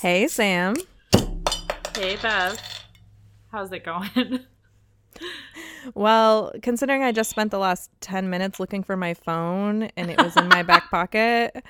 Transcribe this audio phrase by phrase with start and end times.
[0.00, 0.76] Hey, Sam.
[1.94, 2.58] Hey, Bev.
[3.52, 4.40] How's it going?
[5.94, 10.22] Well, considering I just spent the last 10 minutes looking for my phone and it
[10.22, 11.64] was in my back pocket,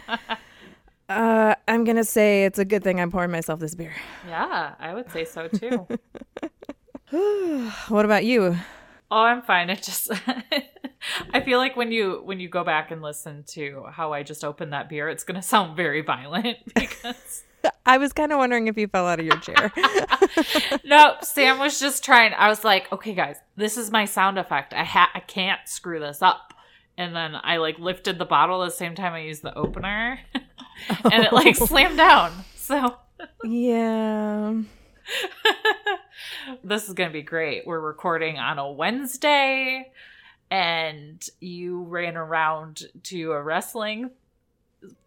[1.08, 3.94] uh, I'm going to say it's a good thing I'm pouring myself this beer.
[4.26, 5.86] yeah, I would say so too.
[7.88, 8.56] What about you?
[9.10, 9.70] Oh, I'm fine.
[9.70, 10.10] It just
[11.32, 14.44] I feel like when you when you go back and listen to how I just
[14.44, 17.42] opened that beer, it's gonna sound very violent because
[17.86, 19.72] I was kind of wondering if you fell out of your chair.
[20.84, 22.32] no, Sam was just trying.
[22.34, 24.72] I was like, okay, guys, this is my sound effect.
[24.72, 26.54] I ha- I can't screw this up.
[26.96, 30.20] And then I like lifted the bottle at the same time I used the opener,
[30.34, 31.66] and it like oh.
[31.66, 32.32] slammed down.
[32.56, 32.96] So
[33.44, 34.60] yeah.
[36.64, 37.66] this is going to be great.
[37.66, 39.90] We're recording on a Wednesday,
[40.50, 44.10] and you ran around to a wrestling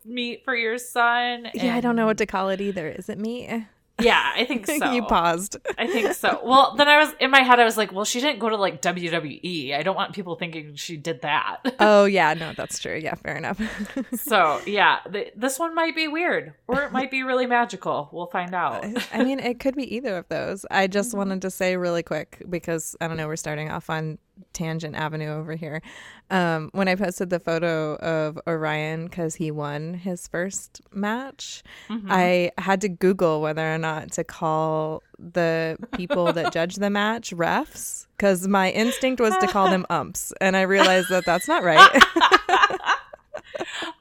[0.05, 1.48] meet for your son.
[1.53, 2.88] Yeah, I don't know what to call it either.
[2.88, 3.66] Is it meat?
[4.02, 4.91] Yeah, I think so.
[4.91, 5.57] you paused.
[5.77, 6.41] I think so.
[6.44, 7.59] Well, then I was in my head.
[7.59, 9.75] I was like, well, she didn't go to like WWE.
[9.75, 11.58] I don't want people thinking she did that.
[11.80, 12.95] Oh, yeah, no, that's true.
[12.95, 13.59] Yeah, fair enough.
[14.13, 18.09] so yeah, th- this one might be weird, or it might be really magical.
[18.13, 18.85] We'll find out.
[19.11, 20.66] I mean, it could be either of those.
[20.72, 21.17] I just mm-hmm.
[21.17, 24.17] wanted to say really quick because I don't know, we're starting off on
[24.53, 25.81] tangent avenue over here.
[26.30, 32.06] Um, when I posted the photo of Orion because he won his first match, Mhm.
[32.09, 37.31] I had to Google whether or not to call the people that judge the match
[37.31, 41.64] refs because my instinct was to call them umps, and I realized that that's not
[41.64, 41.90] right.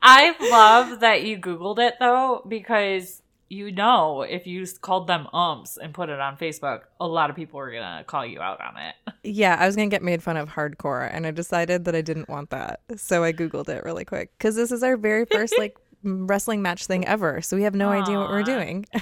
[0.02, 3.22] I love that you Googled it though, because
[3.53, 7.36] you know if you called them umps and put it on Facebook, a lot of
[7.36, 8.95] people are gonna call you out on it.
[9.25, 12.28] Yeah, I was gonna get made fun of hardcore, and I decided that I didn't
[12.28, 15.77] want that, so I googled it really quick because this is our very first like
[16.03, 18.84] wrestling match thing ever, so we have no idea what we're doing.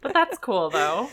[0.00, 1.08] But that's cool though.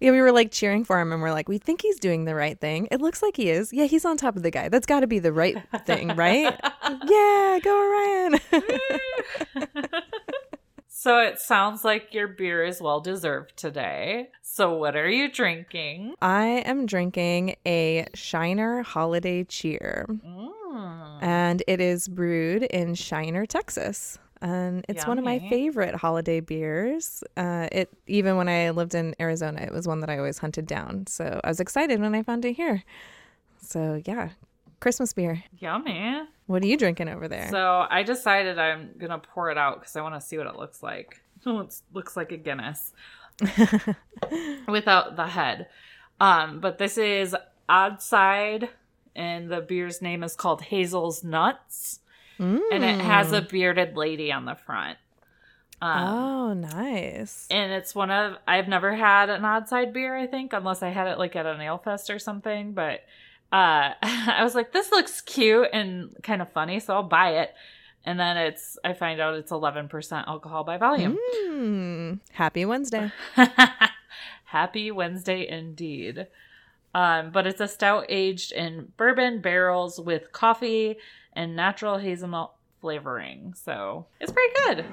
[0.00, 2.34] yeah, we were like cheering for him, and we're like, we think he's doing the
[2.34, 2.88] right thing.
[2.90, 3.72] It looks like he is.
[3.72, 4.68] Yeah, he's on top of the guy.
[4.68, 5.56] That's got to be the right
[5.86, 6.58] thing, right?
[7.06, 8.38] yeah, go
[9.56, 9.70] Orion.
[11.02, 14.28] So it sounds like your beer is well deserved today.
[14.42, 16.14] So what are you drinking?
[16.20, 21.22] I am drinking a Shiner Holiday Cheer, Mm.
[21.22, 24.18] and it is brewed in Shiner, Texas.
[24.42, 27.24] And it's one of my favorite holiday beers.
[27.34, 30.66] Uh, it even when I lived in Arizona, it was one that I always hunted
[30.66, 31.06] down.
[31.06, 32.84] So I was excited when I found it here.
[33.62, 34.30] So yeah,
[34.80, 35.44] Christmas beer.
[35.60, 36.24] Yummy.
[36.50, 37.48] What are you drinking over there?
[37.48, 40.56] So I decided I'm gonna pour it out because I want to see what it
[40.56, 41.22] looks like.
[41.46, 42.92] it looks like a Guinness
[44.66, 45.68] without the head.
[46.18, 47.36] Um, but this is
[47.68, 48.68] Odd Side,
[49.14, 52.00] and the beer's name is called Hazel's Nuts,
[52.72, 54.98] and it has a bearded lady on the front.
[55.80, 57.46] Um, oh, nice.
[57.48, 60.88] and it's one of I've never had an odd side beer, I think, unless I
[60.88, 62.72] had it like at an ale fest or something.
[62.72, 63.02] But
[63.52, 67.54] uh I was like, this looks cute and kind of funny, so I'll buy it.
[68.04, 71.18] And then it's I find out it's eleven percent alcohol by volume.
[71.46, 73.12] Mm, happy Wednesday.
[74.44, 76.26] Happy Wednesday indeed.
[76.92, 80.96] Um, but it's a stout aged in bourbon barrels with coffee
[81.34, 83.54] and natural hazelnut flavoring.
[83.54, 84.84] So it's pretty good.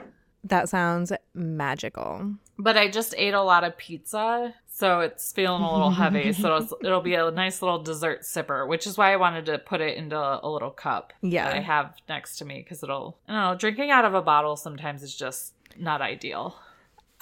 [0.43, 2.33] That sounds magical.
[2.59, 6.31] But I just ate a lot of pizza, so it's feeling a little heavy.
[6.33, 9.57] So it's, it'll be a nice little dessert sipper, which is why I wanted to
[9.57, 11.45] put it into a little cup Yeah.
[11.45, 13.17] that I have next to me because it'll.
[13.27, 13.57] I don't know.
[13.57, 16.55] Drinking out of a bottle sometimes is just not ideal.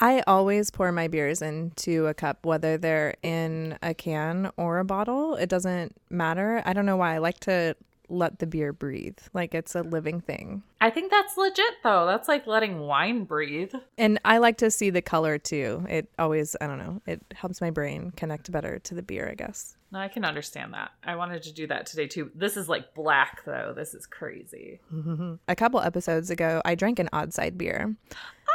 [0.02, 4.84] I always pour my beers into a cup, whether they're in a can or a
[4.84, 5.36] bottle.
[5.36, 6.62] It doesn't matter.
[6.66, 7.16] I don't know why.
[7.16, 7.78] I like to
[8.10, 10.64] let the beer breathe, like it's a living thing.
[10.82, 12.06] I think that's legit though.
[12.06, 13.74] That's like letting wine breathe.
[13.98, 15.86] And I like to see the color too.
[15.90, 19.36] It always, I don't know, it helps my brain connect better to the beer, I
[19.36, 19.78] guess.
[19.92, 20.92] No, I can understand that.
[21.04, 22.32] I wanted to do that today too.
[22.36, 23.74] This is like black though.
[23.76, 24.80] This is crazy.
[25.48, 27.96] A couple episodes ago, I drank an odd side beer.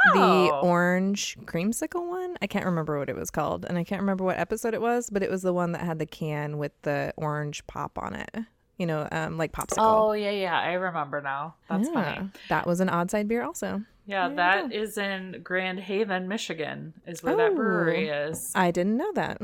[0.08, 0.44] Oh.
[0.46, 2.36] The orange creamsicle one.
[2.40, 3.64] I can't remember what it was called.
[3.64, 5.98] And I can't remember what episode it was, but it was the one that had
[5.98, 8.36] the can with the orange pop on it.
[8.80, 9.76] You know, um, like popsicle.
[10.08, 10.58] Oh yeah, yeah.
[10.58, 11.54] I remember now.
[11.68, 12.14] That's Yeah.
[12.14, 12.30] funny.
[12.48, 13.82] That was an odd side beer also.
[14.06, 18.28] Yeah, There that is in Grand Haven, Michigan, is where that brewery Oh.
[18.30, 18.50] is.
[18.54, 19.38] I didn't know that.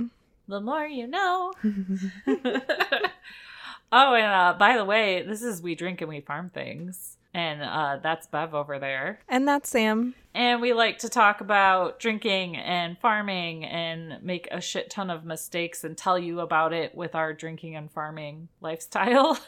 [0.48, 1.52] The more you know.
[2.26, 7.15] oh, and uh, by the way, this is We Drink and We Farm Things.
[7.36, 9.20] And uh, that's Bev over there.
[9.28, 10.14] And that's Sam.
[10.34, 15.26] And we like to talk about drinking and farming and make a shit ton of
[15.26, 19.38] mistakes and tell you about it with our drinking and farming lifestyle.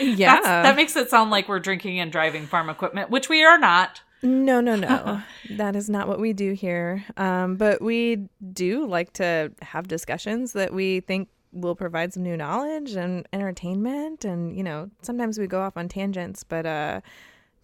[0.00, 0.32] Yeah.
[0.32, 3.58] That's, that makes it sound like we're drinking and driving farm equipment, which we are
[3.58, 4.02] not.
[4.20, 5.22] No, no, no.
[5.50, 7.04] that is not what we do here.
[7.16, 12.36] Um, but we do like to have discussions that we think will provide some new
[12.36, 14.24] knowledge and entertainment.
[14.24, 17.00] And, you know, sometimes we go off on tangents, but uh,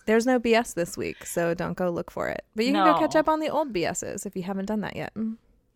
[0.06, 1.26] there's no BS this week.
[1.26, 2.44] So don't go look for it.
[2.54, 4.96] But you can go catch up on the old BSs if you haven't done that
[4.96, 5.12] yet.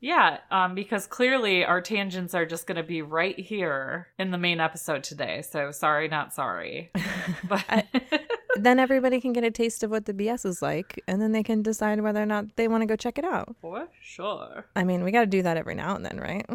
[0.01, 4.39] Yeah, um, because clearly our tangents are just going to be right here in the
[4.39, 5.43] main episode today.
[5.43, 6.91] So sorry, not sorry.
[7.45, 7.87] But
[8.57, 11.43] then everybody can get a taste of what the BS is like, and then they
[11.43, 13.55] can decide whether or not they want to go check it out.
[13.61, 14.67] for sure.
[14.75, 16.47] I mean, we got to do that every now and then, right?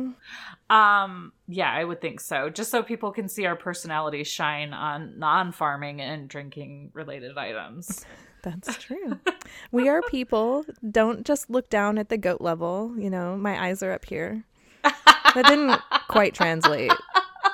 [0.69, 2.49] Um, yeah, I would think so.
[2.49, 8.05] Just so people can see our personalities shine on non-farming and drinking related items.
[8.43, 9.19] That's true.
[9.71, 10.65] we are people.
[10.91, 12.93] Don't just look down at the goat level.
[12.97, 14.43] You know, my eyes are up here.
[14.83, 15.79] That didn't
[16.09, 16.91] quite translate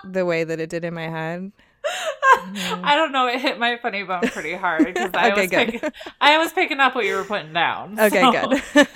[0.04, 1.52] the way that it did in my head.
[1.86, 3.28] I don't know.
[3.28, 5.90] It hit my funny bone pretty hard because I Okay, was picking,
[6.22, 7.98] I was picking up what you were putting down.
[8.00, 8.88] Okay, so- good.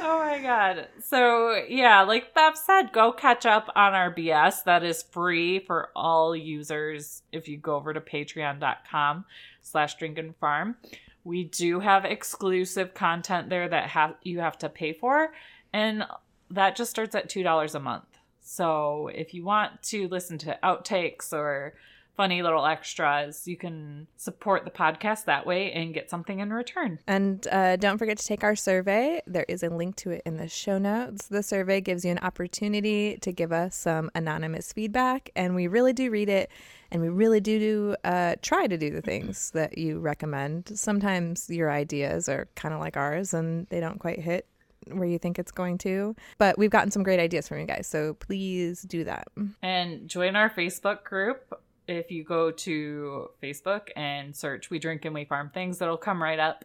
[0.00, 0.88] oh my god.
[1.04, 4.64] So yeah, like Bev said, go catch up on our BS.
[4.64, 9.24] That is free for all users if you go over to patreon.com
[9.60, 10.76] slash drink and farm.
[11.24, 15.32] We do have exclusive content there that ha- you have to pay for,
[15.72, 16.04] and
[16.50, 18.04] that just starts at two dollars a month.
[18.42, 21.74] So if you want to listen to outtakes or
[22.14, 26.98] funny little extras, you can support the podcast that way and get something in return.
[27.06, 29.22] And uh, don't forget to take our survey.
[29.26, 31.28] There is a link to it in the show notes.
[31.28, 35.94] The survey gives you an opportunity to give us some anonymous feedback, and we really
[35.94, 36.50] do read it,
[36.90, 40.70] and we really do do, uh, try to do the things that you recommend.
[40.74, 44.46] Sometimes your ideas are kind of like ours, and they don't quite hit
[44.90, 46.14] where you think it's going to.
[46.38, 49.28] But we've gotten some great ideas from you guys, so please do that.
[49.62, 51.52] and join our Facebook group.
[51.88, 56.22] If you go to Facebook and search We Drink and We Farm Things, it'll come
[56.22, 56.64] right up.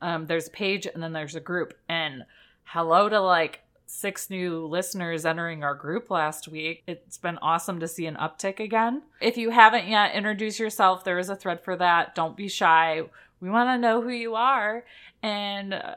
[0.00, 1.74] Um, there's a page and then there's a group.
[1.88, 2.24] And
[2.64, 6.82] hello to like six new listeners entering our group last week.
[6.86, 9.02] It's been awesome to see an uptick again.
[9.20, 11.02] If you haven't yet, introduce yourself.
[11.04, 12.14] There is a thread for that.
[12.14, 13.02] Don't be shy.
[13.40, 14.84] We want to know who you are
[15.22, 15.94] and uh,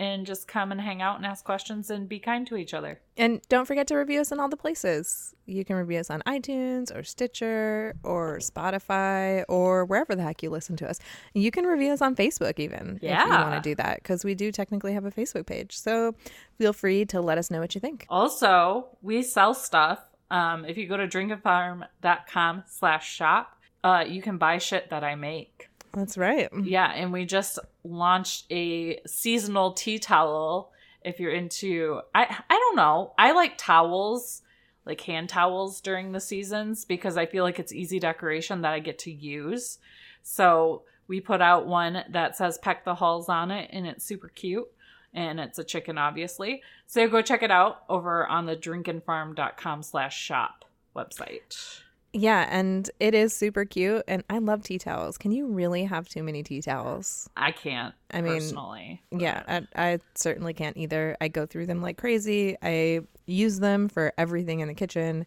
[0.00, 3.00] and just come and hang out and ask questions and be kind to each other.
[3.16, 5.34] And don't forget to review us in all the places.
[5.46, 10.50] You can review us on iTunes or Stitcher or Spotify or wherever the heck you
[10.50, 11.00] listen to us.
[11.34, 14.34] You can review us on Facebook even if you want to do that because we
[14.34, 15.76] do technically have a Facebook page.
[15.76, 16.14] So
[16.58, 18.06] feel free to let us know what you think.
[18.08, 20.00] Also, we sell stuff.
[20.30, 25.14] Um, if you go to drinkandfarm.com slash shop, uh, you can buy shit that I
[25.14, 25.68] make.
[25.92, 26.48] That's right.
[26.62, 27.58] Yeah, and we just
[27.90, 30.72] launched a seasonal tea towel.
[31.02, 34.42] If you're into, I I don't know, I like towels,
[34.84, 38.80] like hand towels during the seasons because I feel like it's easy decoration that I
[38.80, 39.78] get to use.
[40.22, 44.28] So we put out one that says "Peck the Halls" on it, and it's super
[44.28, 44.68] cute,
[45.14, 46.62] and it's a chicken, obviously.
[46.86, 50.64] So go check it out over on the drinkandfarm.com/shop
[50.94, 51.82] website.
[52.12, 54.02] Yeah, and it is super cute.
[54.08, 55.18] And I love tea towels.
[55.18, 57.28] Can you really have too many tea towels?
[57.36, 57.94] I can't.
[58.10, 61.16] I mean, personally, Yeah, I, I certainly can't either.
[61.20, 62.56] I go through them like crazy.
[62.62, 65.26] I use them for everything in the kitchen.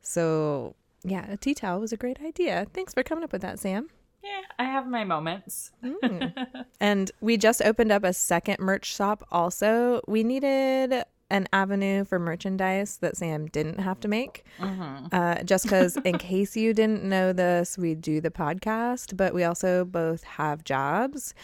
[0.00, 0.74] So,
[1.04, 2.66] yeah, a tea towel was a great idea.
[2.72, 3.88] Thanks for coming up with that, Sam.
[4.22, 5.70] yeah, I have my moments.
[5.84, 6.32] Mm.
[6.80, 10.00] and we just opened up a second merch shop also.
[10.08, 14.44] We needed an avenue for merchandise that Sam didn't have to make.
[14.60, 15.12] Mhm.
[15.12, 19.44] Uh, just because, in case you didn't know this, we do the podcast, but we
[19.44, 21.34] also both have jobs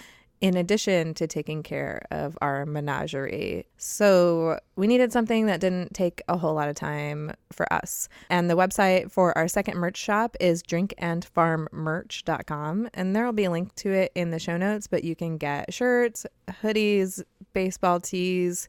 [0.40, 3.64] in addition to taking care of our menagerie.
[3.76, 8.08] So we needed something that didn't take a whole lot of time for us.
[8.28, 12.88] And the website for our second merch shop is drinkandfarmmerch.com.
[12.94, 15.36] And there will be a link to it in the show notes, but you can
[15.38, 16.26] get shirts,
[16.62, 17.22] hoodies,
[17.52, 18.68] baseball tees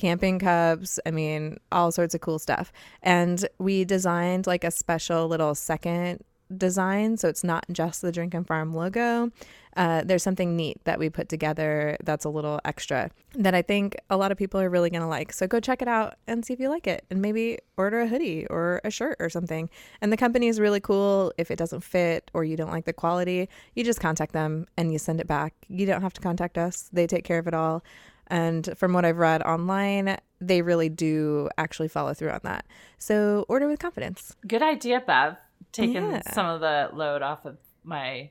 [0.00, 2.72] camping cups i mean all sorts of cool stuff.
[3.02, 6.24] And we designed like a special little second
[6.56, 9.30] design so it's not just the drink and farm logo.
[9.76, 13.94] Uh, there's something neat that we put together that's a little extra that i think
[14.10, 15.32] a lot of people are really going to like.
[15.32, 18.08] So go check it out and see if you like it and maybe order a
[18.08, 19.68] hoodie or a shirt or something.
[20.00, 21.32] And the company is really cool.
[21.38, 24.90] If it doesn't fit or you don't like the quality you just contact them and
[24.92, 25.52] you send it back.
[25.68, 26.88] You don't have to contact us.
[26.92, 27.84] They take care of it all
[28.30, 32.64] and from what I've read online, they really do actually follow through on that.
[32.98, 34.34] So order with confidence.
[34.46, 35.36] Good idea, Bev.
[35.72, 36.22] Taking Yeah.
[36.32, 38.30] some of the load off of my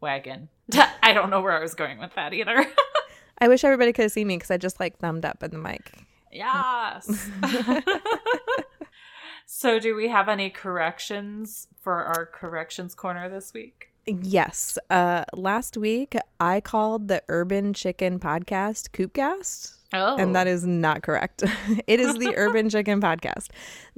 [0.00, 0.48] wagon.
[1.02, 2.64] I don't know where I was going with that either.
[3.38, 5.58] I wish everybody could have seen me because I just like thumbed up in the
[5.58, 5.92] mic.
[6.30, 7.28] yes.
[9.46, 13.91] so, do we have any corrections for our corrections corner this week?
[14.06, 14.78] Yes.
[14.90, 19.76] Uh, last week I called the Urban Chicken Podcast Coopcast.
[19.94, 20.16] Oh.
[20.16, 21.44] And that is not correct.
[21.86, 23.48] it is the Urban Chicken Podcast.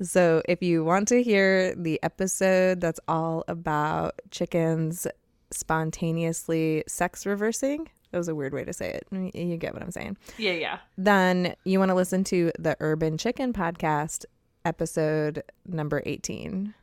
[0.02, 5.06] So if you want to hear the episode that's all about chickens
[5.52, 9.34] spontaneously sex reversing, that was a weird way to say it.
[9.34, 10.16] You get what I'm saying.
[10.36, 10.78] Yeah, yeah.
[10.98, 14.24] Then you want to listen to the Urban Chicken Podcast
[14.64, 16.74] episode number 18.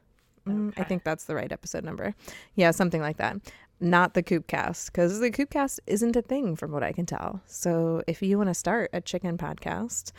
[0.48, 2.16] Mm, I think that's the right episode number.
[2.56, 3.38] Yeah, something like that.
[3.80, 7.42] Not the Coopcast, because the Coopcast isn't a thing from what I can tell.
[7.48, 10.12] So if you want to start a chicken podcast,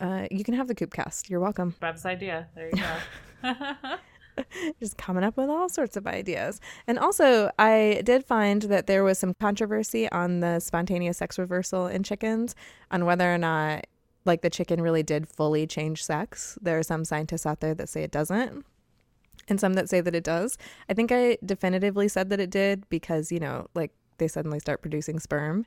[0.00, 1.30] uh, you can have the Coopcast.
[1.30, 1.74] You're welcome.
[1.80, 2.48] Bob's idea.
[2.54, 2.82] There you
[3.42, 3.54] go.
[4.80, 6.60] Just coming up with all sorts of ideas.
[6.86, 11.86] And also, I did find that there was some controversy on the spontaneous sex reversal
[11.86, 12.54] in chickens
[12.90, 13.86] on whether or not,
[14.24, 16.58] like, the chicken really did fully change sex.
[16.60, 18.64] There are some scientists out there that say it doesn't,
[19.48, 20.56] and some that say that it does.
[20.88, 24.80] I think I definitively said that it did because, you know, like, they suddenly start
[24.82, 25.66] producing sperm.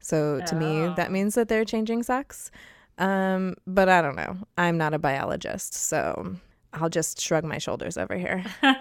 [0.00, 0.94] So to me, Oh.
[0.96, 2.50] that means that they're changing sex.
[2.98, 4.36] Um, but I don't know.
[4.56, 6.36] I'm not a biologist, so
[6.72, 8.44] I'll just shrug my shoulders over here.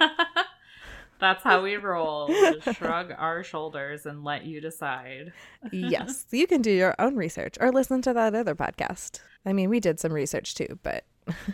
[1.20, 2.28] That's how we roll.
[2.28, 5.34] Just shrug our shoulders and let you decide.
[5.72, 9.20] yes, you can do your own research or listen to that other podcast.
[9.44, 11.06] I mean, we did some research too, but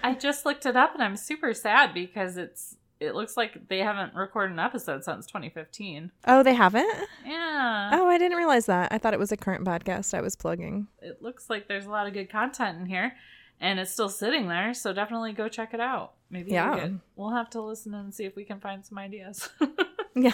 [0.04, 3.79] I just looked it up and I'm super sad because it's it looks like they
[3.79, 6.12] haven't recorded an episode since 2015.
[6.27, 7.07] oh, they haven't.
[7.25, 7.91] Yeah.
[7.93, 8.91] Oh, I didn't realize that.
[8.91, 10.88] I thought it was a current podcast I was plugging.
[11.01, 13.13] It looks like there's a lot of good content in here
[13.62, 16.13] and it's still sitting there, so definitely go check it out.
[16.29, 16.74] Maybe Yeah.
[16.75, 19.50] we could- we'll have to listen and see if we can find some ideas.
[20.15, 20.33] Yeah,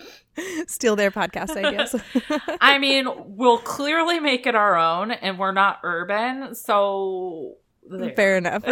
[0.66, 1.94] steal their podcast ideas.
[2.60, 7.54] I mean, we'll clearly make it our own and we're not urban, so
[7.88, 8.10] there.
[8.16, 8.64] Fair enough.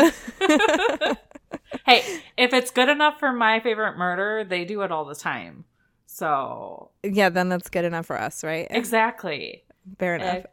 [1.86, 5.64] Hey, if it's good enough for my favorite murder, they do it all the time.
[6.06, 8.66] So yeah, then that's good enough for us, right?
[8.70, 9.64] exactly,
[9.98, 10.46] Fair enough.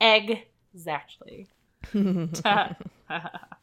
[0.00, 1.48] egg, exactly.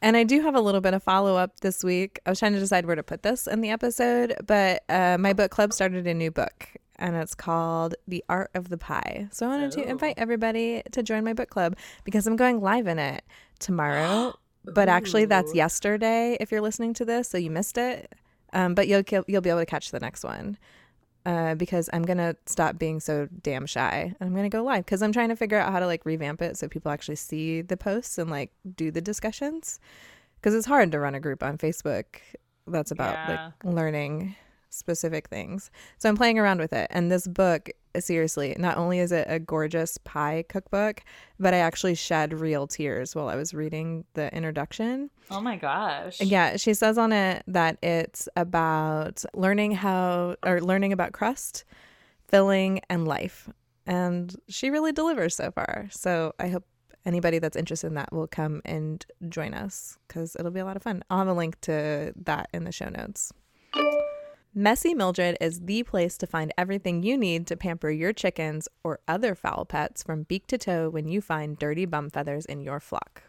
[0.01, 2.19] And I do have a little bit of follow up this week.
[2.25, 5.33] I was trying to decide where to put this in the episode, but uh, my
[5.33, 9.27] book club started a new book and it's called The Art of the Pie.
[9.31, 9.89] So I wanted to Oh.
[9.89, 13.23] invite everybody to join my book club because I'm going live in it
[13.59, 14.33] tomorrow.
[14.73, 18.13] but actually, that's yesterday if you're listening to this, so you missed it.
[18.53, 20.57] Um, but you'll you'll be able to catch the next one.
[21.25, 24.15] Uh, because I'm gonna stop being so damn shy.
[24.17, 26.41] And I'm gonna go live because I'm trying to figure out how to like revamp
[26.41, 29.79] it so people actually see the posts and like do the discussions.
[30.35, 32.05] Because it's hard to run a group on Facebook
[32.65, 33.51] that's about Yeah.
[33.63, 34.35] like learning
[34.69, 35.69] specific things.
[35.97, 36.87] So I'm playing around with it.
[36.91, 37.69] And this book,
[38.03, 41.03] seriously, not only is it a gorgeous pie cookbook,
[41.39, 45.09] but I actually shed real tears while I was reading the introduction.
[45.29, 46.19] Oh my gosh.
[46.21, 51.65] Yeah, she says on it that it's about learning how or learning about crust,
[52.27, 53.49] filling, and life.
[53.85, 55.87] And she really delivers so far.
[55.91, 56.65] So I hope
[57.05, 60.75] anybody that's interested in that will come and join us because it'll be a lot
[60.75, 61.03] of fun.
[61.09, 63.31] I'll have a link to that in the show notes.
[64.57, 68.99] Messy Mildred is the place to find everything you need to pamper your chickens or
[69.07, 72.79] other fowl pets from beak to toe when you find dirty bum feathers in your
[72.79, 73.21] flock.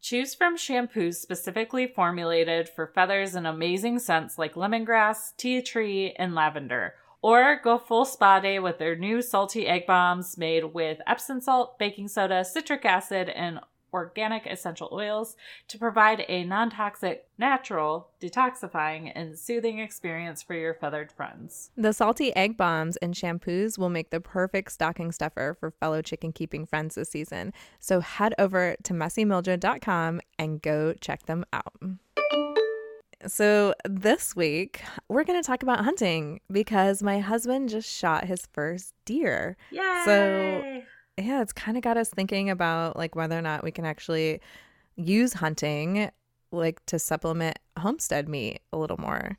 [0.00, 6.32] Choose from shampoos specifically formulated for feathers and amazing scents like lemongrass, tea tree, and
[6.32, 6.94] lavender.
[7.22, 11.76] Or go full spa day with their new salty egg bombs made with Epsom salt,
[11.76, 13.58] baking soda, citric acid, and
[13.92, 15.36] organic essential oils
[15.68, 21.70] to provide a non toxic, natural, detoxifying, and soothing experience for your feathered friends.
[21.76, 26.32] The salty egg bombs and shampoos will make the perfect stocking stuffer for fellow chicken
[26.32, 27.52] keeping friends this season.
[27.80, 31.74] So head over to messymildred.com and go check them out.
[33.24, 38.48] So, this week we're going to talk about hunting because my husband just shot his
[38.52, 39.56] first deer.
[39.70, 40.02] Yay!
[40.04, 40.82] So-
[41.18, 44.40] Yeah, it's kind of got us thinking about like whether or not we can actually
[44.96, 46.10] use hunting
[46.50, 49.38] like to supplement homestead meat a little more.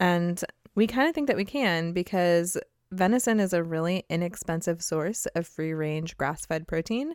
[0.00, 0.42] And
[0.74, 2.56] we kind of think that we can because
[2.90, 7.14] venison is a really inexpensive source of free range grass fed protein.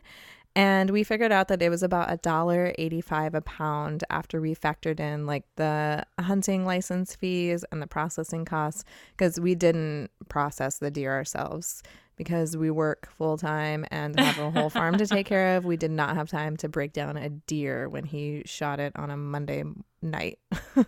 [0.56, 4.54] And we figured out that it was about a dollar eighty-five a pound after we
[4.54, 8.84] factored in like the hunting license fees and the processing costs
[9.16, 11.82] because we didn't process the deer ourselves
[12.16, 15.64] because we work full time and have a whole farm to take care of.
[15.64, 19.10] We did not have time to break down a deer when he shot it on
[19.10, 19.64] a Monday
[20.02, 20.38] night.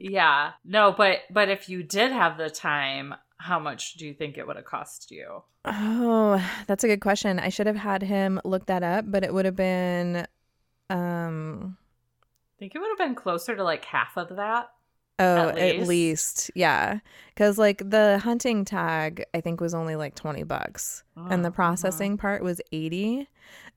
[0.00, 0.52] Yeah.
[0.64, 4.46] No, but but if you did have the time, how much do you think it
[4.46, 5.42] would have cost you?
[5.66, 7.38] Oh, that's a good question.
[7.38, 10.26] I should have had him look that up, but it would have been
[10.88, 14.70] um I think it would have been closer to like half of that.
[15.20, 15.88] Oh, At at least.
[15.88, 16.98] least, yeah.
[17.28, 21.50] Because like the hunting tag, I think was only like twenty bucks, and the Oh,
[21.50, 21.50] uh-huh.
[21.50, 23.28] processing part was eighty.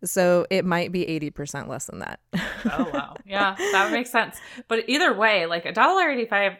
[0.04, 2.20] So it might be eighty percent less than that.
[2.66, 3.16] Oh wow.
[3.26, 4.38] Yeah, that makes sense.
[4.68, 6.54] But either way, like a dollar eighty five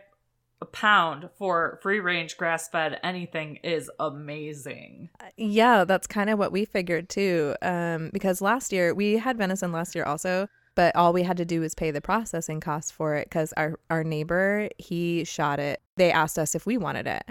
[0.62, 5.10] a pound for free range grass fed anything is amazing.
[5.36, 7.54] Yeah, that's kind of what we figured too.
[7.62, 11.46] Um, because last year we had venison last year also, but all we had to
[11.46, 15.82] do was pay the processing costs for it because our our neighbor he shot it.
[15.98, 17.24] They asked us if we wanted it.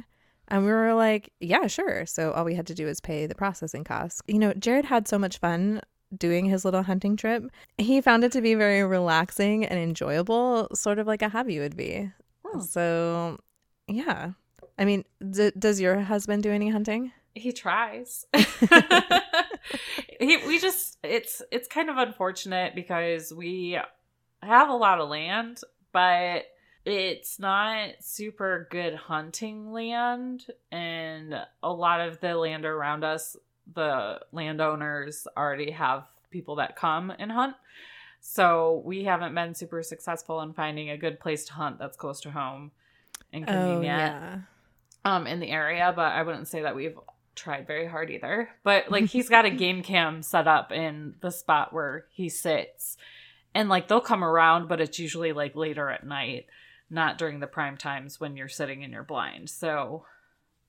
[0.49, 2.05] And we were like, yeah, sure.
[2.05, 4.21] So all we had to do was pay the processing costs.
[4.27, 5.81] You know, Jared had so much fun
[6.17, 7.45] doing his little hunting trip.
[7.79, 11.77] He found it to be very relaxing and enjoyable, sort of like a hobby would
[11.77, 12.11] be.
[12.45, 12.61] Hmm.
[12.61, 13.39] So,
[13.89, 14.33] yeah.
[14.79, 17.13] I mean, d- does your husband do any hunting?
[17.35, 18.27] He tries.
[20.21, 23.79] he, we just it's it's kind of unfortunate because we
[24.43, 25.61] have a lot of land,
[25.93, 26.45] but
[26.85, 33.37] it's not super good hunting land and a lot of the land around us
[33.73, 37.55] the landowners already have people that come and hunt
[38.21, 42.21] so we haven't been super successful in finding a good place to hunt that's close
[42.21, 42.73] to home
[43.33, 44.39] and convenient Oh, yeah.
[45.05, 46.99] um in the area, but I wouldn't say that we've
[47.35, 48.51] tried very hard either.
[48.63, 52.97] But like he's got a game cam set up in the spot where he sits.
[53.55, 56.47] And like they'll come around, but it's usually like later at night,
[56.91, 59.51] not during the prime times when you're sitting in your blind.
[59.51, 60.05] So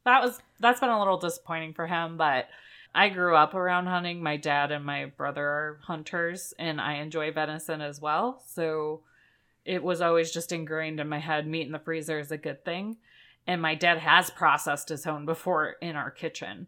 [0.05, 2.47] that was that's been a little disappointing for him, but
[2.93, 4.21] I grew up around hunting.
[4.21, 8.43] My dad and my brother are hunters and I enjoy venison as well.
[8.47, 9.01] So
[9.65, 12.65] it was always just ingrained in my head meat in the freezer is a good
[12.65, 12.97] thing
[13.47, 16.67] and my dad has processed his own before in our kitchen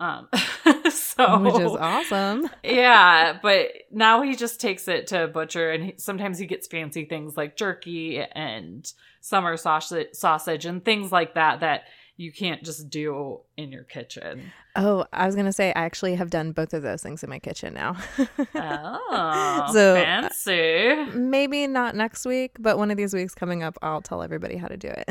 [0.00, 0.28] um
[0.90, 2.48] so Which is awesome.
[2.64, 6.66] yeah but now he just takes it to a butcher and he, sometimes he gets
[6.66, 11.84] fancy things like jerky and summer sausage sausage and things like that that
[12.16, 16.30] you can't just do in your kitchen Oh, I was gonna say I actually have
[16.30, 17.96] done both of those things in my kitchen now.
[18.54, 23.76] oh So, uh, fancy Maybe not next week, but one of these weeks coming up,
[23.82, 25.10] I'll tell everybody how to do it.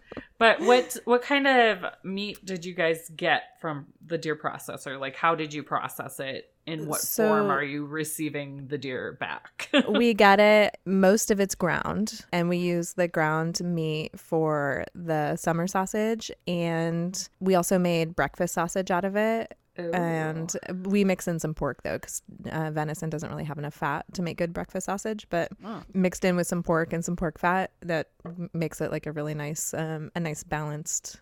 [0.38, 4.98] But what what kind of meat did you guys get from the deer processor?
[4.98, 6.52] Like how did you process it?
[6.64, 9.68] In what So- form are you receiving the deer back?
[9.88, 15.34] we get it most of it's ground, and we use the ground meat for the
[15.36, 19.58] summer sausage, and we also made breakfast sausage out of it.
[19.76, 20.52] And
[20.86, 24.22] we mix in some pork though, because uh, venison doesn't really have enough fat to
[24.22, 25.26] make good breakfast sausage.
[25.30, 25.82] But Oh.
[25.92, 28.08] mixed in with some pork and some pork fat, that
[28.52, 31.20] makes it like a really nice, um, a nice balanced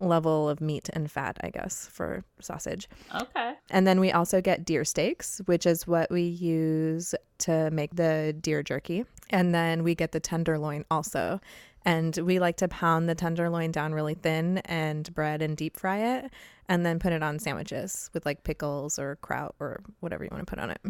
[0.00, 2.88] level of meat and fat, I guess, for sausage.
[3.14, 3.54] okay.
[3.70, 8.34] And then we also get deer steaks, which is what we use to make the
[8.40, 9.04] deer jerky.
[9.30, 11.40] And then we get the tenderloin also.
[11.84, 15.98] And we like to pound the tenderloin down really thin and bread and deep fry
[16.18, 16.30] it
[16.68, 20.46] and then put it on sandwiches with like pickles or kraut or whatever you want
[20.46, 20.80] to put on it.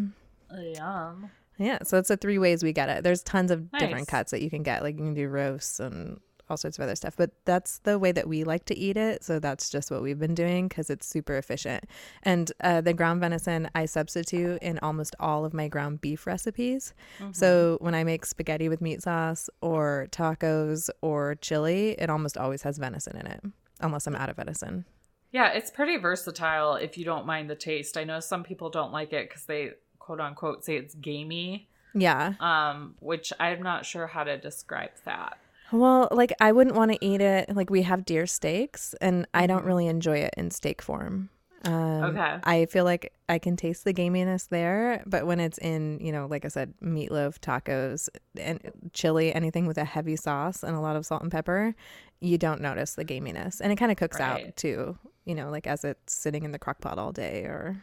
[0.77, 1.31] Yum.
[1.57, 3.03] Yeah, so it's the three ways we get it.
[3.03, 3.81] There's tons of Nice.
[3.81, 4.83] different cuts that you can get.
[4.83, 8.11] Like you can do roasts and all sorts of other stuff, but that's the way
[8.11, 9.23] that we like to eat it.
[9.23, 11.85] So that's just what we've been doing because it's super efficient.
[12.23, 16.93] And uh, the ground venison I substitute in almost all of my ground beef recipes.
[17.31, 22.61] So when I make spaghetti with meat sauce or tacos or chili, it almost always
[22.63, 23.41] has venison in it,
[23.79, 24.85] unless I'm out of venison.
[25.31, 27.97] Yeah, it's pretty versatile if you don't mind the taste.
[27.97, 32.33] I know some people don't like it because they quote unquote say it's gamey, Yeah.
[32.39, 35.37] um, which I'm not sure how to describe that.
[35.73, 37.53] Well, like I wouldn't want to eat it.
[37.55, 39.67] Like we have deer steaks, and I don't Mhm.
[39.67, 41.29] really enjoy it in steak form.
[41.65, 42.39] Um, Okay.
[42.43, 46.27] I feel like I can taste the gaminess there, but when it's in, you know,
[46.27, 48.09] like I said, meatloaf, tacos,
[48.39, 48.59] and
[48.93, 51.73] chili, anything with a heavy sauce and a lot of salt and pepper,
[52.19, 54.45] you don't notice the gaminess, and it kind of cooks Right.
[54.47, 54.97] out too.
[55.25, 57.81] You know, like as it's sitting in the crock pot all day, or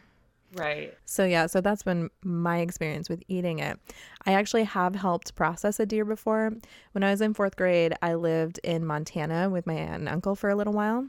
[0.53, 0.93] Right.
[1.05, 3.79] so yeah, so that's been my experience with eating it.
[4.25, 6.51] I actually have helped process a deer before.
[6.91, 10.35] When I was in fourth grade, I lived in Montana with my aunt and uncle
[10.35, 11.07] for a little while.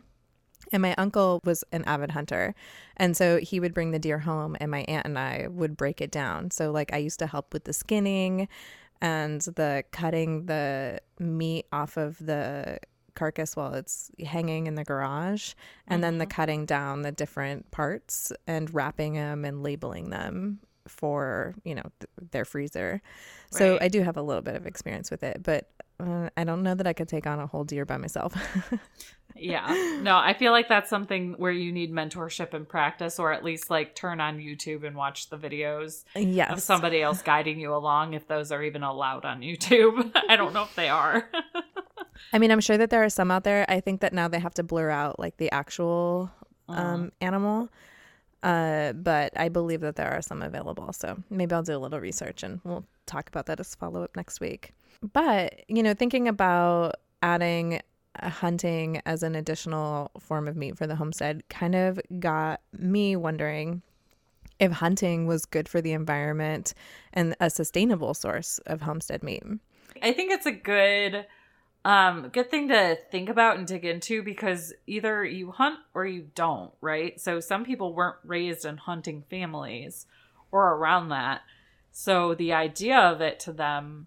[0.70, 2.54] And my uncle was an avid hunter.
[2.96, 6.00] And so he would bring the deer home and my aunt and I would break
[6.00, 6.52] it down.
[6.52, 8.48] So like I used to help with the skinning
[9.00, 12.78] and the cutting the meat off of the
[13.14, 15.54] carcass while it's hanging in the garage
[15.86, 21.54] and then the cutting down the different parts and wrapping them and labeling them for
[21.64, 23.00] you know th- their freezer
[23.50, 25.70] so i do have a little bit of experience with it but
[26.00, 28.34] uh, i don't know that i could take on a whole deer by myself
[29.34, 29.98] Yeah.
[30.02, 33.70] No, I feel like that's something where you need mentorship and practice, or at least
[33.70, 38.14] like turn on YouTube and watch the videos yes of somebody else guiding you along,
[38.14, 40.12] if those are even allowed on YouTube.
[40.28, 41.28] I don't know if they are.
[42.32, 43.64] I mean, I'm sure that there are some out there.
[43.68, 46.30] I think that now they have to blur out like the actual
[46.68, 47.68] um, animal.
[48.42, 50.92] Uh, but I believe that there are some available.
[50.92, 54.16] So maybe I'll do a little research and we'll talk about that as follow up
[54.16, 54.72] next week.
[55.12, 57.80] But, you know, thinking about adding
[58.20, 63.14] uh, hunting as an additional form of meat for the homestead kind of got me
[63.14, 63.82] wondering
[64.58, 66.74] if hunting was good for the environment
[67.12, 69.42] and a sustainable source of homestead meat.
[70.02, 71.26] I think it's a good
[71.84, 76.28] um good thing to think about and dig into because either you hunt or you
[76.34, 77.20] don't, right?
[77.20, 80.06] So some people weren't raised in hunting families
[80.52, 81.42] or around that.
[81.90, 84.06] So the idea of it to them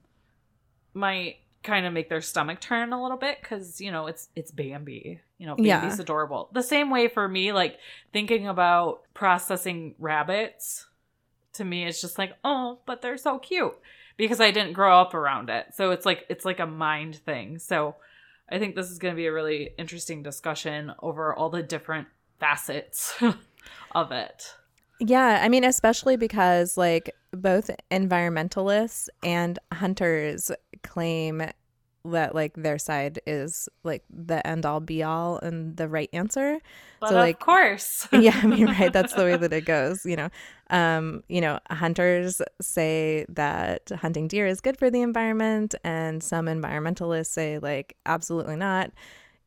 [0.94, 4.52] might kind of make their stomach turn a little bit because you know it's it's
[4.52, 5.20] Bambi.
[5.38, 6.02] You know, Bambi's Yeah.
[6.04, 6.50] adorable.
[6.54, 7.78] The same way for me, like
[8.14, 10.86] thinking about processing rabbits,
[11.54, 13.78] to me it's just like, oh, but they're so cute
[14.18, 15.68] because I didn't grow up around it.
[15.74, 17.60] So it's like it's like a mind thing.
[17.60, 17.96] So
[18.50, 22.08] I think this is going to be a really interesting discussion over all the different
[22.40, 23.16] facets
[23.92, 24.56] of it.
[25.00, 30.52] Yeah, I mean, especially because like both environmentalists and hunters
[30.84, 31.44] claim
[32.12, 36.60] that like their side is like the end all be all and the right answer.
[37.00, 38.08] But So, of like- course.
[38.14, 38.92] yeah, I mean, right.
[38.94, 40.06] That's the way that it goes.
[40.06, 40.30] You know,
[40.70, 46.46] um, you know, hunters say that hunting deer is good for the environment, and some
[46.48, 48.92] environmentalists say like absolutely not.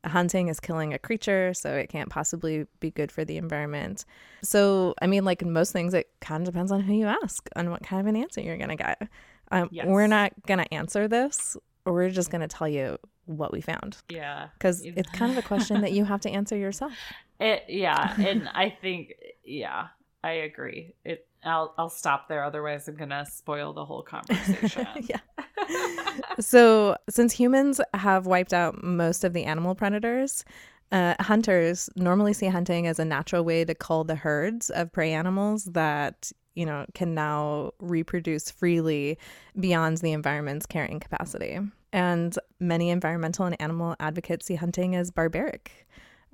[0.05, 4.05] Hunting is killing a creature, so it can't possibly be good for the environment.
[4.45, 7.71] So, I mean, like most things, it kind of depends on who you ask and
[7.73, 9.03] what kind of an answer you're gonna get.
[9.51, 9.87] Um, Yes.
[9.89, 11.57] We're not gonna answer this.
[11.93, 14.49] We're just gonna tell you what we found yeah.
[14.55, 16.93] because it's kind of a question that you have to answer yourself.
[17.41, 19.91] It yeah, and I think yeah,
[20.25, 20.97] I agree.
[21.05, 24.87] It I'll I'll stop there otherwise I'm going to spoil the whole conversation.
[25.03, 25.21] yeah.
[26.41, 30.45] So, since humans have wiped out most of the animal predators,
[30.93, 35.13] uh, hunters normally see hunting as a natural way to cull the herds of prey
[35.13, 39.19] animals that you know can now reproduce freely
[39.61, 41.59] beyond the environment's carrying capacity.
[41.93, 45.87] And many environmental and animal advocates see hunting as barbaric.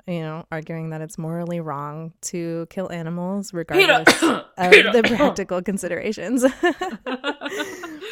[0.06, 6.42] You know, arguing that it's morally wrong to kill animals regardless of the practical considerations.
[6.42, 6.52] And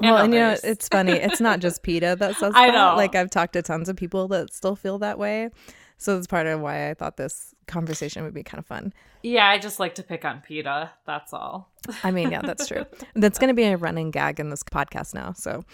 [0.00, 1.12] well, and you know, it's funny.
[1.12, 2.74] It's not just PETA that says I that.
[2.74, 2.96] know.
[2.96, 5.48] Like I've talked to tons of people that still feel that way.
[5.96, 8.92] So it's part of why I thought this conversation would be kind of fun.
[9.22, 11.70] yeah, I just like to pick on PETA, that's all.
[12.02, 12.84] I mean, yeah, that's true.
[13.14, 15.32] That's going to be a running gag in this podcast now.
[15.34, 15.64] So,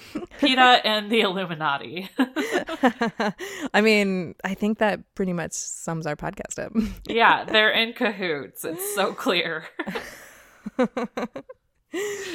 [0.40, 2.10] PETA and the Illuminati.
[3.72, 6.72] I mean, I think that pretty much sums our podcast up.
[7.08, 8.64] yeah, they're in cahoots.
[8.64, 9.64] It's so clear.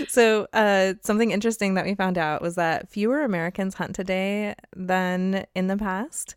[0.07, 5.45] so, uh, something interesting that we found out was that fewer Americans hunt today than
[5.55, 6.35] in the past.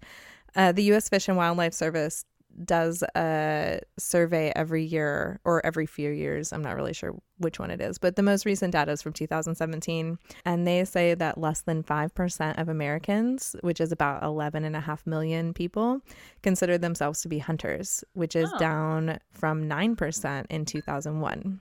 [0.56, 1.08] Uh, the U.S.
[1.08, 2.24] Fish and Wildlife Service
[2.64, 6.52] does a survey every year or every few years.
[6.52, 9.12] I'm not really sure which one it is, but the most recent data is from
[9.12, 10.18] 2017.
[10.44, 16.00] And they say that less than 5% of Americans, which is about 11.5 million people,
[16.42, 18.58] consider themselves to be hunters, which is Oh.
[18.58, 21.60] down from 9% in 2001.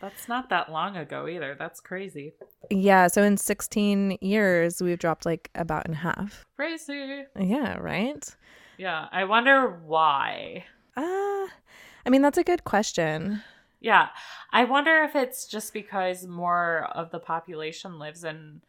[0.00, 1.56] That's not that long ago either.
[1.58, 2.34] That's crazy.
[2.70, 6.44] Yeah, so in 16 years, we've dropped like about in half.
[6.56, 7.24] Crazy.
[7.38, 8.36] Yeah, right?
[8.78, 10.64] Yeah, I wonder why.
[10.96, 13.42] Uh, I mean, that's a good question.
[13.80, 14.08] Yeah,
[14.52, 18.62] I wonder if it's just because more of the population lives in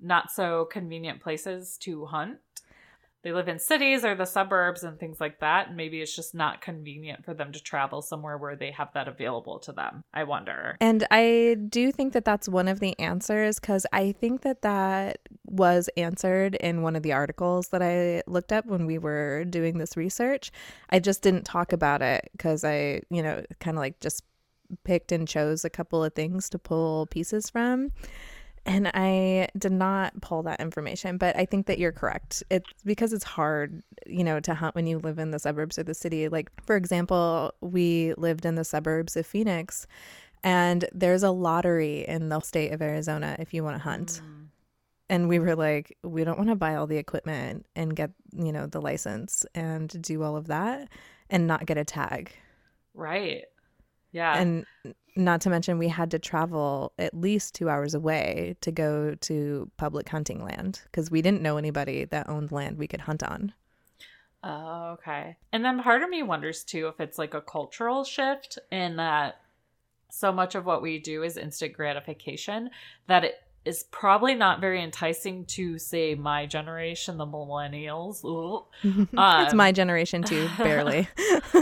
[0.00, 2.38] not so convenient places to hunt.
[3.22, 6.36] They live in cities or the suburbs and things like that, and maybe it's just
[6.36, 10.04] not convenient for them to travel somewhere where they have that available to them.
[10.14, 10.76] I wonder.
[10.80, 15.18] And I do think that that's one of the answers because I think that that
[15.50, 19.78] was answered in one of the articles that I looked up when we were doing
[19.78, 20.50] this research.
[20.90, 24.22] I just didn't talk about it because I, you know, kind of like just
[24.84, 27.92] picked and chose a couple of things to pull pieces from.
[28.66, 32.42] And I did not pull that information, but I think that you're correct.
[32.50, 35.84] It's because it's hard, you know, to hunt when you live in the suburbs or
[35.84, 36.28] the city.
[36.28, 39.86] Like, for example, we lived in the suburbs of Phoenix,
[40.44, 44.20] and there's a lottery in the state of Arizona if you want to hunt.
[44.22, 44.47] Mm.
[45.10, 48.52] And we were like, we don't want to buy all the equipment and get, you
[48.52, 50.88] know, the license and do all of that
[51.30, 52.32] and not get a tag.
[52.94, 53.44] Right.
[54.12, 54.38] Yeah.
[54.38, 54.66] And
[55.16, 59.70] not to mention, we had to travel at least two hours away to go to
[59.76, 63.52] public hunting land because we didn't know anybody that owned land we could hunt on.
[64.44, 65.36] Oh, okay.
[65.52, 69.40] And then part of me wonders too if it's like a cultural shift in that
[70.10, 72.70] so much of what we do is instant gratification
[73.08, 78.24] that it is probably not very enticing to say my generation, the millennials.
[79.18, 81.08] Um, it's my generation too, barely.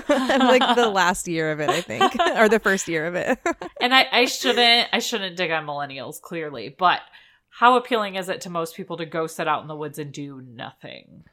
[0.09, 3.39] I'm like the last year of it, I think, or the first year of it.
[3.81, 7.01] and I, I shouldn't, I shouldn't dig on millennials clearly, but
[7.49, 10.13] how appealing is it to most people to go sit out in the woods and
[10.13, 11.25] do nothing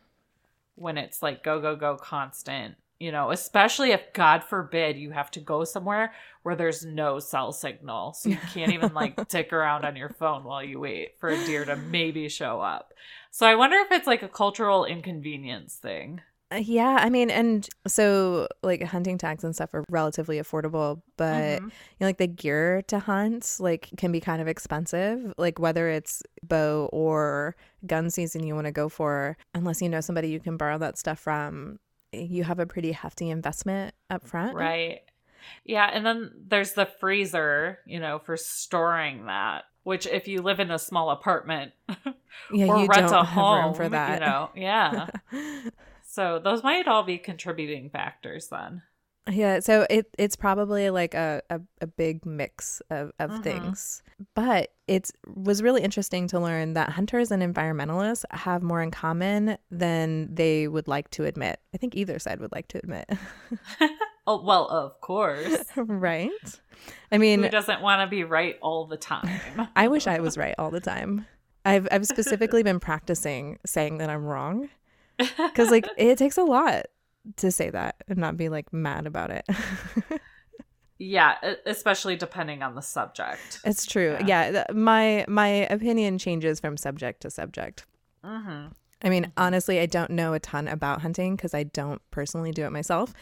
[0.75, 5.29] when it's like go go go constant you know, especially if God forbid you have
[5.31, 6.13] to go somewhere
[6.43, 8.13] where there's no cell signal.
[8.13, 11.45] So you can't even like tick around on your phone while you wait for a
[11.45, 12.93] deer to maybe show up.
[13.29, 16.21] So I wonder if it's like a cultural inconvenience thing.
[16.49, 21.57] Uh, yeah, I mean, and so like hunting tags and stuff are relatively affordable, but
[21.57, 21.65] mm-hmm.
[21.65, 25.33] you know, like the gear to hunt like can be kind of expensive.
[25.37, 29.99] Like whether it's bow or gun season you want to go for, unless you know
[29.99, 31.79] somebody you can borrow that stuff from,
[32.13, 34.55] you have a pretty hefty investment up front.
[34.55, 35.01] Right.
[35.65, 39.63] Yeah, and then there's the freezer, you know, for storing that.
[39.83, 41.73] Which, if you live in a small apartment
[42.53, 45.07] yeah, or rent a home for that, you know, yeah.
[46.07, 48.83] so those might all be contributing factors then.
[49.31, 53.41] Yeah, so it it's probably like a, a, a big mix of, of mm-hmm.
[53.41, 54.03] things.
[54.35, 59.57] But it was really interesting to learn that hunters and environmentalists have more in common
[59.71, 61.59] than they would like to admit.
[61.73, 63.09] I think either side would like to admit.
[64.27, 65.63] oh, well, of course.
[65.77, 66.31] right?
[67.11, 69.69] I mean, who doesn't want to be right all the time?
[69.75, 71.25] I wish I was right all the time.
[71.65, 74.69] I've I've specifically been practicing saying that I'm wrong.
[75.55, 76.87] Cuz like it takes a lot
[77.37, 79.47] to say that and not be like mad about it.
[80.99, 83.59] yeah, especially depending on the subject.
[83.63, 84.17] It's true.
[84.25, 87.85] Yeah, yeah my my opinion changes from subject to subject.
[88.23, 88.67] Mm-hmm.
[89.03, 89.31] I mean, mm-hmm.
[89.37, 93.13] honestly, I don't know a ton about hunting because I don't personally do it myself,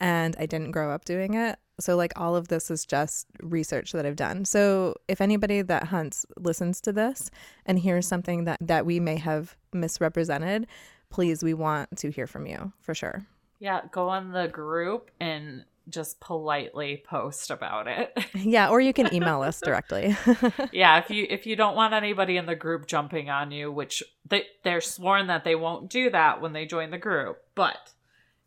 [0.00, 1.58] and I didn't grow up doing it.
[1.78, 4.46] So, like, all of this is just research that I've done.
[4.46, 7.30] So, if anybody that hunts listens to this
[7.66, 10.66] and hears something that that we may have misrepresented,
[11.10, 13.26] please, we want to hear from you for sure.
[13.58, 18.16] Yeah, go on the group and just politely post about it.
[18.34, 20.16] yeah, or you can email us directly.
[20.72, 24.02] yeah, if you if you don't want anybody in the group jumping on you, which
[24.28, 27.92] they they're sworn that they won't do that when they join the group, but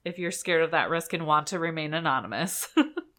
[0.06, 2.68] if you're scared of that risk and want to remain anonymous,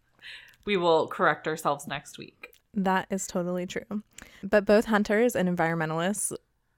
[0.65, 2.55] we will correct ourselves next week.
[2.75, 4.03] That is totally true.
[4.43, 6.33] But both hunters and environmentalists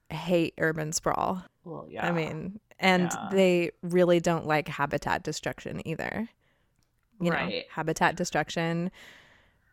[0.09, 1.43] hate urban sprawl.
[1.63, 2.07] Well, yeah.
[2.07, 3.29] I mean, and yeah.
[3.31, 6.29] they really don't like habitat destruction either.
[7.19, 7.49] You right.
[7.49, 8.91] know, habitat destruction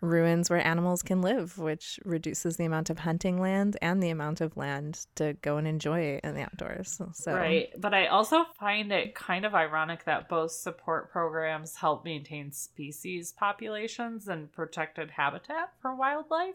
[0.00, 4.40] ruins where animals can live, which reduces the amount of hunting land and the amount
[4.40, 7.00] of land to go and enjoy in the outdoors.
[7.12, 7.68] So Right.
[7.78, 13.32] But I also find it kind of ironic that both support programs help maintain species
[13.32, 16.54] populations and protected habitat for wildlife.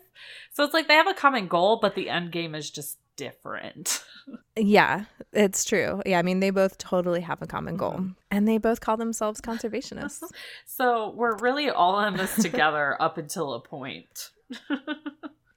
[0.54, 4.04] So it's like they have a common goal, but the end game is just different.
[4.58, 6.02] yeah, it's true.
[6.06, 8.10] Yeah, I mean, they both totally have a common goal mm-hmm.
[8.32, 10.24] and they both call themselves conservationists.
[10.66, 14.30] so we're really all in this together up until a point.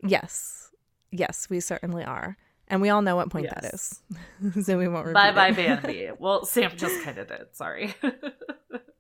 [0.03, 0.71] yes.
[1.11, 2.37] Yes, we certainly are.
[2.71, 3.55] And we all know what point yes.
[3.55, 4.67] that is.
[4.67, 6.11] so we won't Bye bye, Bambi.
[6.19, 7.47] well, Sam just kind of did.
[7.53, 7.95] Sorry.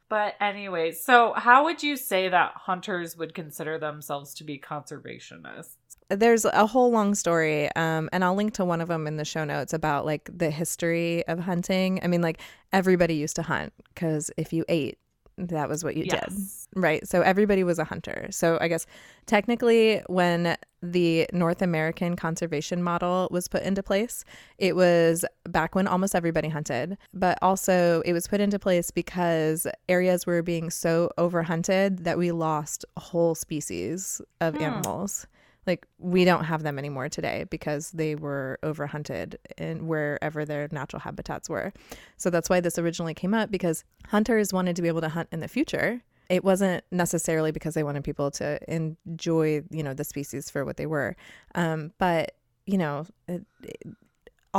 [0.08, 5.74] but anyway, so how would you say that hunters would consider themselves to be conservationists?
[6.10, 9.24] There's a whole long story um, and i'll link to one of them in the
[9.24, 12.00] show notes about like the history of hunting.
[12.02, 12.40] I mean like
[12.72, 14.98] everybody used to hunt because if you ate
[15.36, 16.34] that was what you yes.
[16.74, 17.08] did right?
[17.08, 18.28] So everybody was a hunter.
[18.30, 18.86] So i guess
[19.26, 24.24] technically when the north american conservation model was put into place
[24.58, 26.96] it was back when almost everybody hunted.
[27.12, 32.32] But also it was put into place because areas were being so overhunted that we
[32.32, 34.62] lost whole species of hmm.
[34.62, 35.26] animals
[35.68, 40.98] like we don't have them anymore today because they were overhunted in wherever their natural
[40.98, 41.72] habitats were.
[42.16, 45.28] So that's why this originally came up because hunters wanted to be able to hunt
[45.30, 46.02] in the future.
[46.28, 50.76] It wasn't necessarily because they wanted people to enjoy, you know, the species for what
[50.76, 51.14] they were.
[51.54, 52.32] Um, but
[52.66, 53.46] you know, it,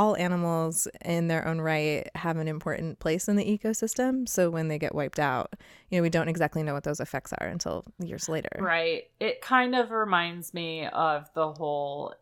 [0.00, 4.26] all animals in their own right have an important place in the ecosystem.
[4.26, 5.52] So when they get wiped out,
[5.90, 8.48] you know, we don't exactly know what those effects are until years later.
[8.58, 9.10] Right.
[9.20, 12.14] It kind of reminds me of the whole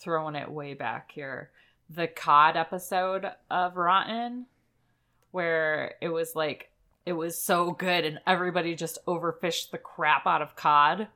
[0.00, 1.50] throwing it way back here,
[1.88, 4.46] the cod episode of Rotten,
[5.30, 6.72] where it was like,
[7.06, 11.06] it was so good and everybody just overfished the crap out of cod.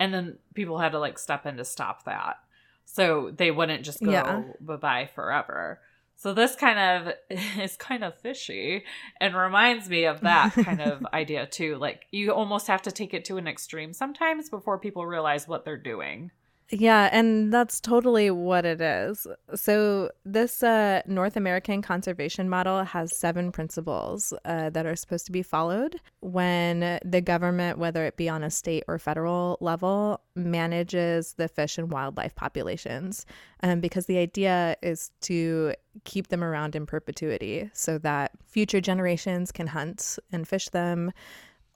[0.00, 2.38] And then people had to like step in to stop that
[2.86, 4.42] so they wouldn't just go yeah.
[4.60, 5.80] bye bye forever.
[6.16, 7.14] So this kind of
[7.58, 8.84] is kind of fishy
[9.20, 11.76] and reminds me of that kind of idea too.
[11.76, 15.64] Like you almost have to take it to an extreme sometimes before people realize what
[15.64, 16.30] they're doing.
[16.68, 19.24] Yeah, and that's totally what it is.
[19.54, 25.32] So, this uh, North American conservation model has seven principles uh, that are supposed to
[25.32, 31.34] be followed when the government, whether it be on a state or federal level, manages
[31.34, 33.26] the fish and wildlife populations.
[33.62, 35.72] Um, because the idea is to
[36.04, 41.12] keep them around in perpetuity so that future generations can hunt and fish them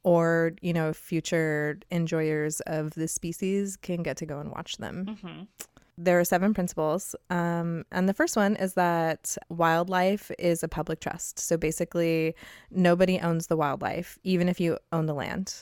[0.03, 5.07] or you know future enjoyers of the species can get to go and watch them
[5.07, 5.43] Mm-hmm.
[5.99, 11.01] there are seven principles um, and the first one is that wildlife is a public
[11.01, 12.35] trust so basically
[12.71, 15.55] nobody owns the wildlife even if you own the land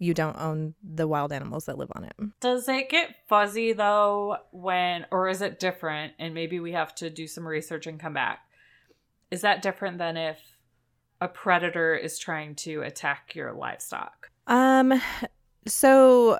[0.00, 4.38] you don't own the wild animals that live on it Does it get fuzzy though
[4.50, 6.14] when, or is it different?
[6.18, 8.40] And maybe we have to do some research and come back.
[9.30, 10.53] Is that different than if
[11.24, 14.30] a predator is trying to attack your livestock?
[14.46, 15.00] Um,
[15.66, 16.38] so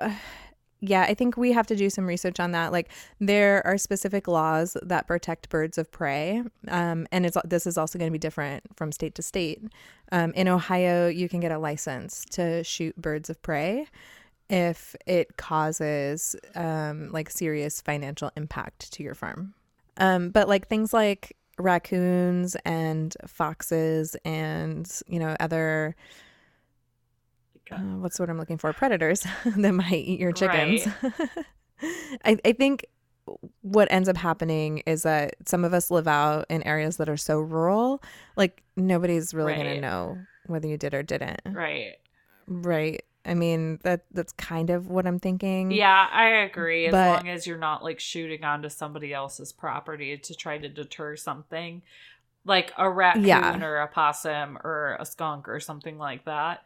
[0.79, 2.71] yeah, I think we have to do some research on that.
[2.71, 6.43] Like there are specific laws that protect birds of prey.
[6.67, 9.63] Um, and it's this is also going to be different from state to state.
[10.11, 13.87] Um, in Ohio, you can get a license to shoot birds of prey
[14.47, 19.55] if it causes um, like serious financial impact to your farm.
[19.97, 25.95] Um, but like things like raccoons and foxes and you know other
[27.71, 28.71] uh, what's what I'm looking for?
[28.73, 30.87] Predators that might eat your chickens.
[32.23, 32.85] I, I think
[33.61, 37.17] what ends up happening is that some of us live out in areas that are
[37.17, 38.03] so rural,
[38.35, 41.41] like nobody's really gonna know whether you did or didn't.
[41.45, 41.95] Right.
[42.47, 43.03] Right.
[43.25, 45.71] I mean, that that's kind of what I'm thinking.
[45.71, 46.85] Yeah, I agree.
[46.87, 50.69] As But- long as you're not like shooting onto somebody else's property to try to
[50.69, 51.81] deter something,
[52.45, 53.63] like a raccoon Yeah.
[53.63, 56.61] or a possum or a skunk or something like that,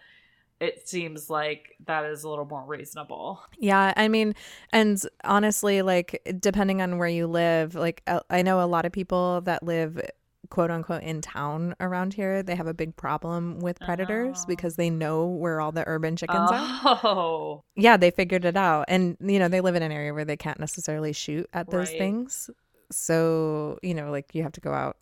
[0.60, 3.42] it seems like that is a little more reasonable.
[3.58, 4.36] Yeah, I mean,
[4.74, 8.92] and honestly, like depending on where you live, like uh, I know a lot of
[8.92, 10.02] people that live
[10.50, 14.46] quote unquote in town around here, they have a big problem with predators Oh.
[14.48, 17.00] because they know where all the urban chickens are.
[17.04, 18.86] Oh, Yeah, they figured it out.
[18.88, 21.90] And you know, they live in an area where they can't necessarily shoot at those
[21.90, 21.98] Right.
[22.00, 22.50] things.
[22.92, 24.98] So, you know, like you have to go out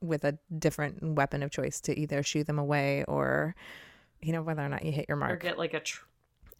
[0.00, 3.54] with a different weapon of choice to either shoo them away or
[4.22, 5.32] you know whether or not you hit your mark.
[5.32, 6.04] or get like a tr-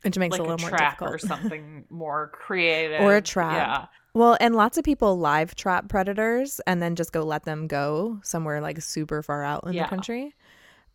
[0.06, 1.14] which makes like it a a, little more trap difficult.
[1.14, 3.52] or something more creative Or a trap.
[3.52, 7.66] Yeah, Well, and lots of people live trap predators and then just go let them
[7.66, 9.84] go somewhere like super far out in Yeah.
[9.84, 10.34] the country,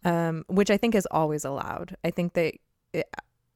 [0.03, 1.95] um, which I think is always allowed.
[2.03, 2.55] I think that
[2.93, 3.07] it,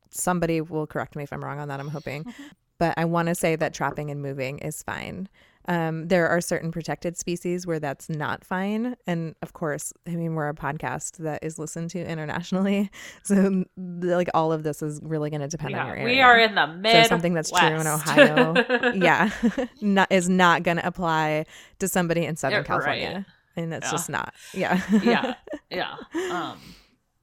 [0.09, 1.79] somebody will correct me if I'm wrong on that.
[1.79, 2.25] I'm hoping,
[2.77, 5.27] but I want to say that trapping and moving is fine.
[5.67, 10.35] Um, there are certain protected species where that's not fine, and of course, I mean
[10.35, 12.91] we're a podcast that is listened to internationally,
[13.23, 16.05] so like all of this is really going to depend on your area.
[16.15, 18.53] We are in the so something that's true in Ohio,
[18.95, 19.29] yeah,
[19.81, 21.45] not, is not going to apply
[21.79, 23.25] to somebody in Southern Yeah, California,
[23.55, 23.91] and that's Yeah.
[23.91, 24.33] just not.
[24.53, 25.35] Yeah, yeah
[25.69, 25.95] yeah.
[26.31, 26.59] Um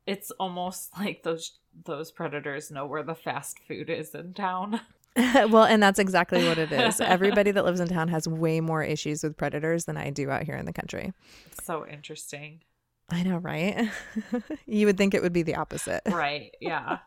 [0.06, 4.80] it's almost like those those predators know where the fast food is in town
[5.50, 7.00] well, and that's exactly what it is.
[7.00, 10.42] Everybody that lives in town has way more issues with predators than I do out
[10.42, 11.12] here in the country.
[11.46, 12.60] it's so interesting
[13.10, 13.90] I know, right?
[14.66, 16.00] you would think it would be the opposite.
[16.06, 16.98] right yeah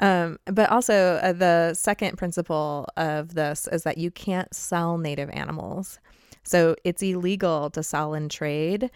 [0.00, 5.28] Um, but also, uh, the second principle of this is that you can't sell native
[5.30, 5.98] animals.
[6.44, 8.90] So it's illegal to sell and trade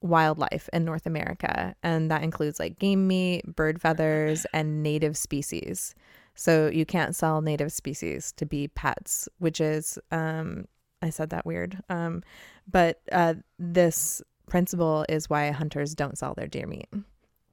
[0.00, 1.74] wildlife in North America.
[1.82, 5.94] And that includes like game meat, bird feathers, and native species.
[6.34, 10.66] So you can't sell native species to be pets, which is, um,
[11.02, 11.80] I said that weird.
[11.88, 12.22] Um,
[12.70, 16.88] but uh, this principle is why hunters don't sell their deer meat.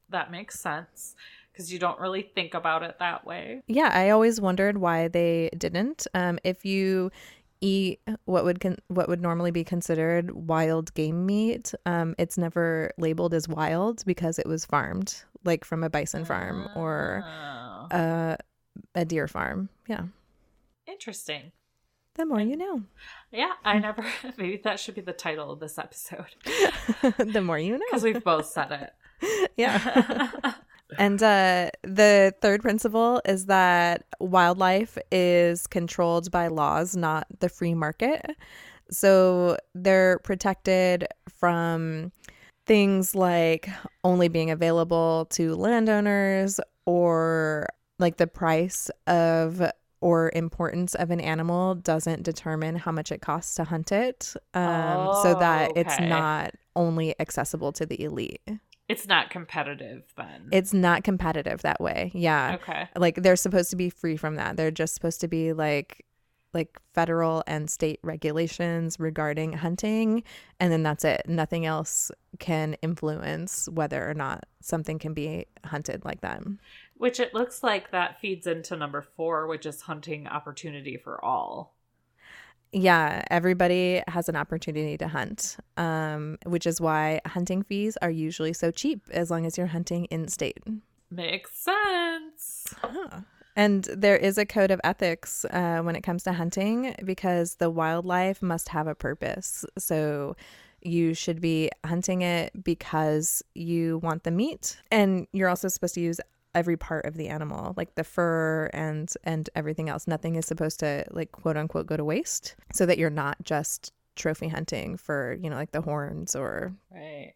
[0.10, 1.16] that makes sense
[1.52, 5.50] because you don't really think about it that way Yeah, I always wondered why they
[5.58, 6.08] didn't.
[6.14, 7.12] Um, if you
[7.62, 12.92] eat what would con- what would normally be considered wild game meat, um, it's never
[12.98, 17.88] labeled as wild because it was farmed, like from a bison farm or Oh,
[18.96, 19.70] a, deer farm.
[19.88, 20.06] Yeah,
[20.88, 21.52] interesting
[22.16, 22.84] the more you know.
[23.32, 24.04] yeah i never
[24.38, 26.26] maybe that should be the title of this episode
[27.18, 27.80] the more you know.
[27.90, 28.92] because we've both said it
[29.58, 30.54] Yeah.
[30.98, 37.74] And uh, the third principle is that wildlife is controlled by laws, not the free
[37.74, 38.36] market.
[38.92, 42.12] So they're protected from
[42.66, 43.70] things like
[44.04, 47.68] only being available to landowners or
[48.02, 49.62] like the price of
[50.02, 55.14] or importance of an animal doesn't determine how much it costs to hunt it um,
[55.22, 58.42] so that it's not only accessible to the elite.
[58.90, 62.12] it's not competitive then It's not competitive that way.
[62.14, 62.58] Yeah.
[62.62, 64.58] okay Like they're supposed to be free from that.
[64.58, 66.06] They're just supposed to be like
[66.54, 70.22] like federal and state regulations regarding hunting
[70.60, 76.04] and then that's it nothing else can influence whether or not something can be hunted
[76.04, 76.42] like that
[77.02, 81.76] Which it looks like that feeds into number four, which is hunting opportunity for all.
[82.72, 88.54] yeah everybody has an opportunity to hunt um, which is why hunting fees are usually
[88.54, 90.64] so cheap as long as you're hunting in state
[91.12, 92.74] Makes sense.
[93.58, 97.70] And there is a code of ethics uh, when it comes to hunting because the
[97.70, 99.66] wildlife must have a purpose.
[99.78, 100.38] So
[100.82, 106.02] you should be hunting it because you want the meat, and you're also supposed to
[106.02, 106.22] use
[106.54, 110.08] every part of the animal, like the fur and and everything else.
[110.08, 113.94] Nothing is supposed to like quote unquote go to waste, so that you're not just
[114.16, 117.34] trophy hunting for you know like the horns or Right.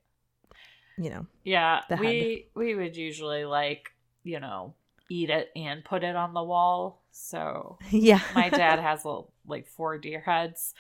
[0.98, 3.92] you know Yeah, we we would usually like,
[4.24, 4.74] you know,
[5.10, 7.04] eat it and put it on the wall.
[7.12, 10.74] So yeah my dad has a, like four deer heads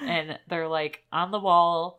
[0.00, 1.98] and they're like on the wall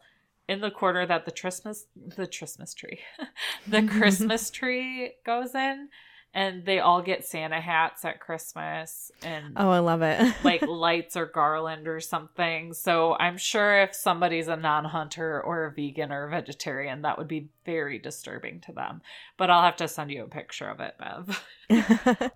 [0.49, 1.85] in the corner that the Christmas
[2.17, 2.99] the Christmas tree.
[3.67, 5.89] the Christmas tree goes in
[6.33, 11.15] and they all get Santa hats at Christmas and oh I love it like lights
[11.15, 12.73] or garland or something.
[12.73, 17.27] So I'm sure if somebody's a non-hunter or a vegan or a vegetarian, that would
[17.27, 19.01] be very disturbing to them.
[19.37, 21.43] But I'll have to send you a picture of it, Bev.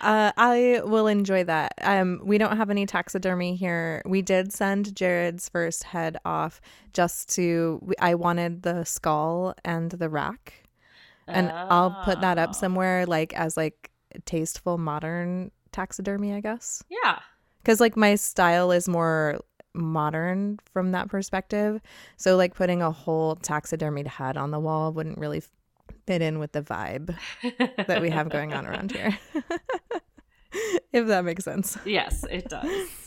[0.00, 1.74] uh, I will enjoy that.
[1.82, 4.02] Um, we don't have any taxidermy here.
[4.04, 6.60] We did send Jared's first head off
[6.92, 7.92] just to.
[8.00, 10.65] I wanted the skull and the rack,
[11.26, 12.52] and I'll put that up ah.
[12.52, 13.90] somewhere, like as like
[14.24, 16.82] tasteful modern taxidermy, I guess.
[16.88, 17.18] Yeah.
[17.62, 19.38] Because like my style is more
[19.74, 21.80] modern from that perspective.
[22.16, 25.42] So like putting a whole taxidermied head on the wall wouldn't really
[26.06, 27.16] fit in with the vibe
[27.86, 29.18] that we have going on around here.
[30.92, 31.76] if that makes sense.
[31.84, 33.05] yes, it does.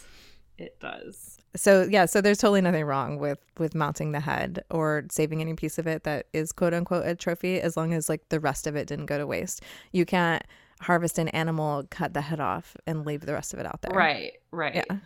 [0.59, 1.37] It does.
[1.55, 5.55] So yeah, so there's totally nothing wrong with with mounting the head or saving any
[5.55, 8.67] piece of it that is quote unquote a trophy as long as like the rest
[8.67, 9.63] of it didn't go to waste.
[9.91, 10.43] You can't
[10.81, 13.95] harvest an animal, cut the head off and leave the rest of it out there.
[13.95, 14.75] Right, right.
[14.75, 14.97] Yeah.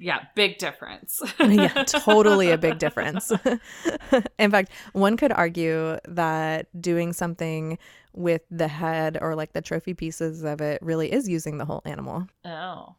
[0.00, 1.20] Yeah, big difference.
[1.40, 3.32] yeah, totally a big difference.
[4.38, 7.78] In fact, one could argue that doing something
[8.12, 11.82] with the head or like the trophy pieces of it really is using the whole
[11.84, 12.28] animal.
[12.44, 12.94] Oh.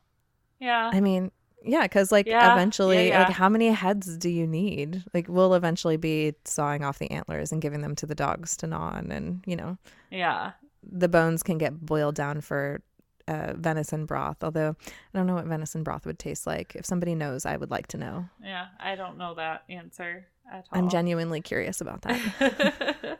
[0.60, 0.92] Yeah.
[0.92, 1.32] I mean,
[1.64, 3.24] yeah, because like Yeah, eventually, yeah, yeah.
[3.28, 5.04] like how many heads do you need?
[5.14, 8.68] Like we'll eventually be sawing off the antlers and giving them to the dogs to
[8.68, 9.78] gnaw on, and you know
[10.12, 10.52] Yeah.
[10.84, 12.82] the bones can get boiled down for
[13.28, 14.44] uh, venison broth.
[14.44, 16.76] Although I don't know what venison broth would taste like.
[16.76, 18.28] If somebody knows, I would like to know.
[18.44, 18.68] Yeah.
[18.80, 20.80] I don't know that answer at all.
[20.80, 23.20] I'm genuinely curious about that.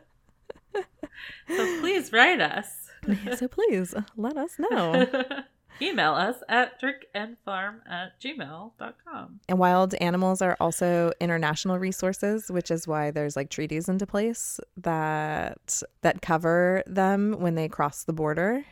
[1.48, 2.88] so please write us.
[3.36, 5.06] so please let us know.
[5.82, 9.40] Email us at drinkandfarm at gmail.com.
[9.48, 14.60] And wild animals are also international resources, which is why there's like treaties into place
[14.76, 18.64] that that cover them when they cross the border.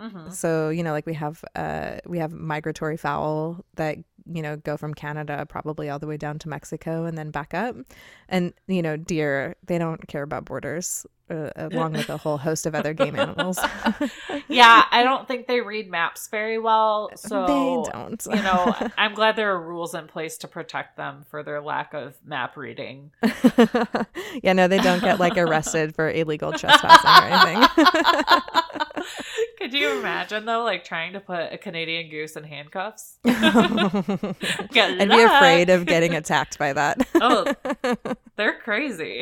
[0.00, 0.30] Mm-hmm.
[0.30, 3.98] So you know, like we have uh we have migratory fowl that
[4.32, 7.54] you know go from Canada probably all the way down to Mexico and then back
[7.54, 7.76] up,
[8.28, 12.66] and you know deer they don't care about borders, uh, along with a whole host
[12.66, 13.58] of other game animals.
[14.50, 17.10] Yeah, I don't think they read maps very well.
[17.16, 18.26] So they don't.
[18.30, 21.92] you know, I'm glad there are rules in place to protect them for their lack
[21.92, 23.10] of map reading.
[24.42, 28.82] yeah, no, they don't get like arrested for illegal trespassing or anything.
[29.58, 33.18] Could you imagine though, like trying to put a Canadian goose in handcuffs?
[33.26, 37.06] I'd be afraid of getting attacked by that.
[37.16, 37.52] Oh,
[38.36, 39.20] they're crazy.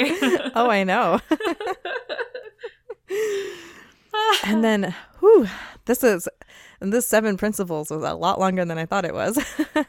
[0.54, 1.20] oh, I know.
[4.44, 5.48] and then, whew,
[5.86, 6.28] this is
[6.80, 9.38] this seven principles was a lot longer than I thought it was.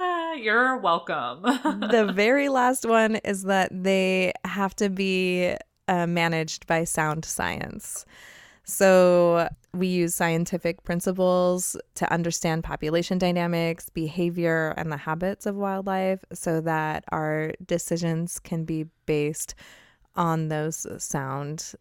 [0.00, 1.42] Ah, You're welcome.
[1.42, 5.54] the very last one is that they have to be
[5.88, 8.06] uh, managed by sound science.
[8.64, 16.24] So we use scientific principles to understand population dynamics, behavior, and the habits of wildlife
[16.32, 19.54] so that our decisions can be based
[20.14, 21.74] on those sound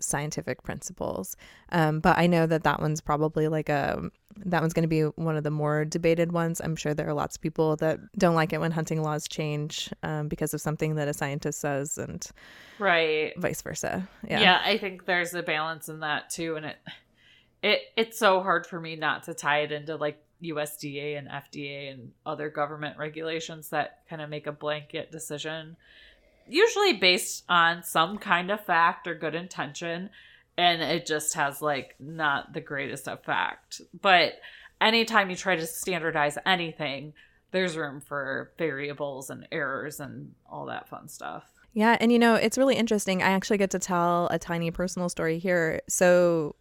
[0.00, 1.36] scientific principles.
[1.70, 4.10] Um, but I know that that one's probably like a
[4.44, 6.60] that one's going to be one of the more debated ones.
[6.60, 9.90] I'm sure there are lots of people that don't like it when hunting laws change
[10.02, 12.24] um, because of something that a scientist says, and
[12.78, 13.32] right.
[13.36, 14.08] vice versa.
[14.28, 14.40] Yeah.
[14.40, 14.62] Yeah.
[14.64, 16.76] I think there's a balance in that too, and it
[17.62, 21.92] it it's so hard for me not to tie it into like USDA and FDA
[21.92, 25.76] and other government regulations that kind of make a blanket decision,
[26.48, 30.10] usually based on some kind of fact or good intention,
[30.56, 33.80] and it just has like not the greatest effect.
[34.00, 34.34] But
[34.80, 37.12] anytime you try to standardize anything,
[37.50, 41.44] there's room for variables and errors and all that fun stuff.
[41.72, 43.22] Yeah, and you know, it's really interesting.
[43.22, 45.80] I actually get to tell a tiny personal story here.
[45.88, 46.56] So,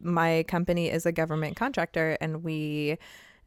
[0.00, 2.98] my company is a government contractor, and we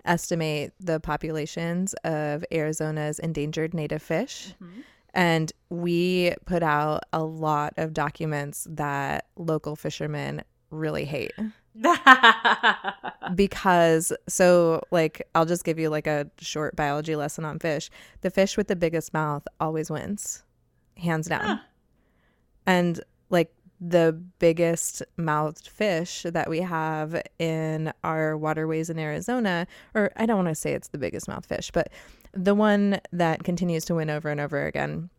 [0.05, 4.53] estimate the populations of Arizona's endangered native fish.
[4.61, 4.81] Mm-hmm.
[5.15, 11.31] And we put out a lot of documents that local fishermen really hate.
[13.35, 17.89] because so like I'll just give you like a short biology lesson on fish.
[18.21, 20.43] The fish with the biggest mouth always wins,
[20.97, 21.41] hands down.
[21.41, 21.57] Huh.
[22.65, 30.11] And like the biggest mouthed fish that we have in our waterways in Arizona, or
[30.15, 31.91] I don't want to say it's the biggest mouth fish, but
[32.35, 35.09] the one that continues to win over and over again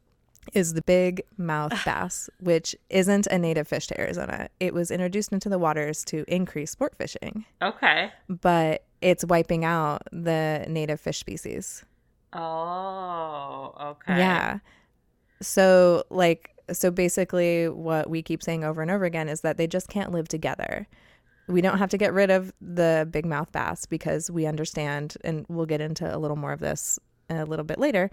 [0.52, 4.48] is the big mouth bass, which isn't a native fish to Arizona.
[4.60, 7.44] It was introduced into the waters to increase sport fishing.
[7.62, 8.12] Okay.
[8.28, 11.84] But it's wiping out the native fish species.
[12.32, 14.18] Oh, okay.
[14.18, 14.58] Yeah.
[15.42, 19.66] So, like, so basically, what we keep saying over and over again is that they
[19.66, 20.86] just can't live together.
[21.48, 25.46] We don't have to get rid of the big mouth bass because we understand, and
[25.48, 26.98] we'll get into a little more of this
[27.28, 28.10] a little bit later,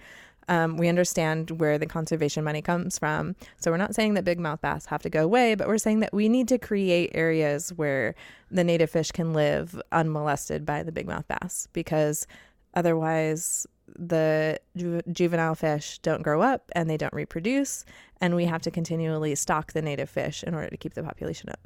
[0.48, 3.36] um, we understand where the conservation money comes from.
[3.60, 6.02] So we're not saying that big mouth bass have to go away, but we're saying
[6.02, 8.16] that we need to create areas where
[8.52, 12.28] the native fish can live unmolested by the big mouth bass because
[12.74, 13.66] otherwise
[13.98, 17.86] the ju- juvenile fish don't grow up and they don't reproduce
[18.22, 21.50] and we have to continually stock the native fish in order to keep the population
[21.50, 21.60] up.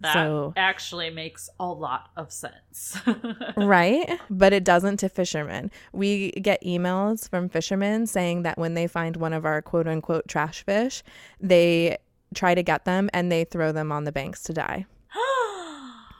[0.00, 2.98] That so, actually makes a lot of sense.
[3.56, 4.18] right?
[4.30, 5.70] But it doesn't to fishermen.
[5.92, 10.26] We get emails from fishermen saying that when they find one of our quote unquote
[10.26, 11.02] trash fish,
[11.38, 11.98] they
[12.34, 14.86] try to get them and they throw them on the banks to die.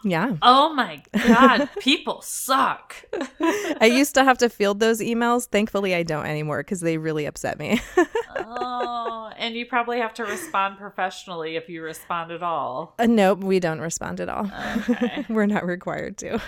[0.02, 0.36] Yeah.
[0.40, 1.68] Oh my God.
[1.78, 3.04] People suck.
[3.82, 5.46] I used to have to field those emails.
[5.46, 7.82] Thankfully, I don't anymore because they really upset me.
[8.36, 12.94] oh, and you probably have to respond professionally if you respond at all.
[12.98, 14.48] Uh, nope, we don't respond at all.
[14.88, 15.24] Okay.
[15.30, 16.40] We're not required to.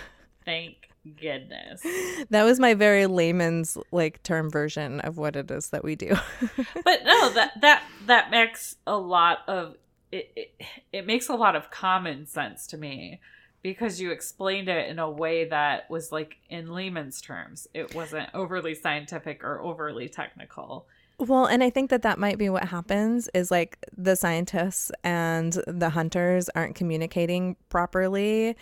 [0.45, 0.77] Thank
[1.21, 1.83] goodness.
[2.31, 6.15] That was my very layman's like term version of what it is that we do.
[6.85, 9.75] but no, that that that makes a lot of
[10.13, 10.63] it, it,
[10.93, 13.21] it makes a lot of common sense to me
[13.63, 17.67] because you explained it in a way that was like in layman's terms.
[17.73, 20.87] It wasn't overly scientific or overly technical.
[21.29, 25.53] Well, and I think that that might be what happens is like the scientists and
[25.69, 28.57] the hunters aren't communicating properly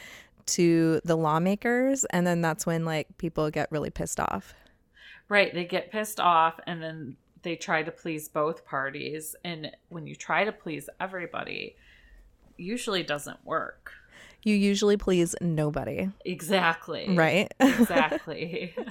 [0.47, 4.53] to the lawmakers and then that's when like people get really pissed off.
[5.31, 10.07] Right, they get pissed off and then they try to please both parties and when
[10.07, 11.77] you try to please everybody,
[12.59, 13.93] usually doesn't work
[14.43, 16.09] you usually please nobody.
[16.25, 17.15] Exactly.
[17.15, 17.53] Right?
[17.61, 18.75] Exactly.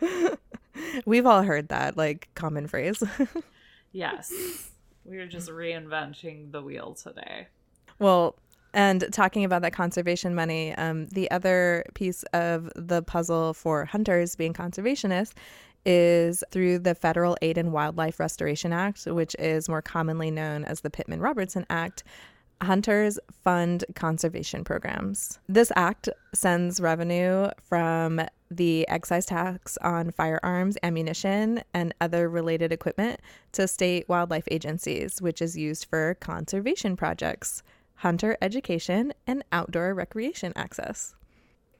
[1.06, 3.02] We've all heard that, like, common phrase.
[3.92, 4.32] yes.
[5.04, 7.48] We're just reinventing the wheel today.
[7.98, 8.36] Well,
[8.74, 14.34] and talking about that conservation money, um, the other piece of the puzzle for hunters
[14.34, 15.32] being conservationists
[15.84, 20.80] is through the Federal Aid and Wildlife Restoration Act, which is more commonly known as
[20.80, 22.04] the Pittman Robertson Act
[22.62, 25.38] hunters fund conservation programs.
[25.48, 33.20] This act sends revenue from the excise tax on firearms, ammunition, and other related equipment
[33.52, 37.62] to state wildlife agencies, which is used for conservation projects,
[37.96, 41.14] hunter education, and outdoor recreation access.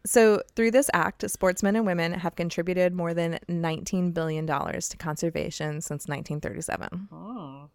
[0.05, 5.80] So, through this act, sportsmen and women have contributed more than $19 billion to conservation
[5.80, 7.09] since 1937.
[7.12, 7.68] Oh.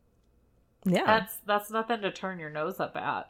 [0.87, 1.05] Yeah.
[1.05, 3.29] That's that's nothing to turn your nose up at.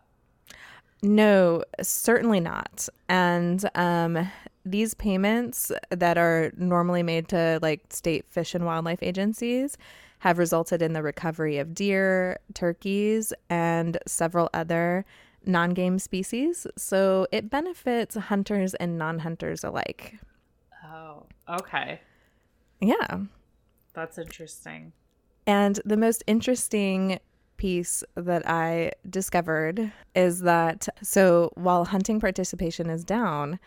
[1.04, 2.88] No, certainly not.
[3.08, 4.32] And um,
[4.66, 9.78] these payments that are normally made to like state fish and wildlife agencies
[10.20, 15.06] have resulted in the recovery of deer, turkeys, and several other
[15.46, 16.66] non game species.
[16.78, 20.16] So it benefits hunters and non hunters alike.
[20.84, 22.02] Oh, okay.
[22.80, 23.22] Yeah.
[23.94, 24.94] That's interesting.
[25.46, 27.20] And the most interesting
[27.58, 33.60] piece that I discovered is that so while hunting participation is down,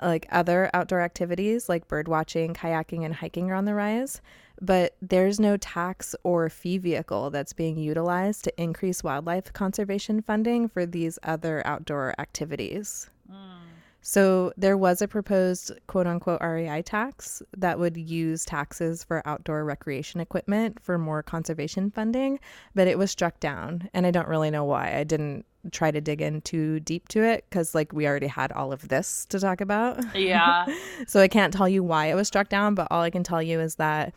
[0.00, 4.20] like other outdoor activities like bird watching, kayaking, and hiking are on the rise,
[4.60, 10.68] but there's no tax or fee vehicle that's being utilized to increase wildlife conservation funding
[10.68, 13.10] for these other outdoor activities.
[13.30, 13.71] Mm.
[14.02, 19.64] So there was a proposed quote unquote REI tax that would use taxes for outdoor
[19.64, 22.40] recreation equipment for more conservation funding,
[22.74, 23.88] but it was struck down.
[23.94, 24.96] And I don't really know why.
[24.96, 28.50] I didn't try to dig in too deep to it because like we already had
[28.50, 30.04] all of this to talk about.
[30.16, 30.66] Yeah.
[31.06, 33.40] so I can't tell you why it was struck down, but all I can tell
[33.40, 34.12] you is that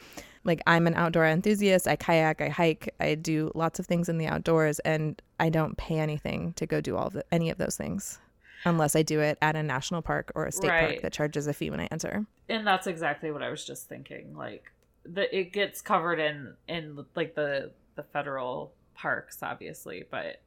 [0.46, 1.88] like I'm an outdoor enthusiast.
[1.88, 5.76] I kayak, I hike, I do lots of things in the outdoors, and I don't
[5.76, 8.20] pay anything to go do all of the, any of those things
[8.66, 10.90] unless I do it at a national park or a state Right.
[10.90, 12.26] park that charges a fee when I enter.
[12.50, 14.36] and that's exactly what I was just thinking.
[14.36, 14.72] Like
[15.06, 20.42] the it gets covered in in like the the federal parks, obviously, but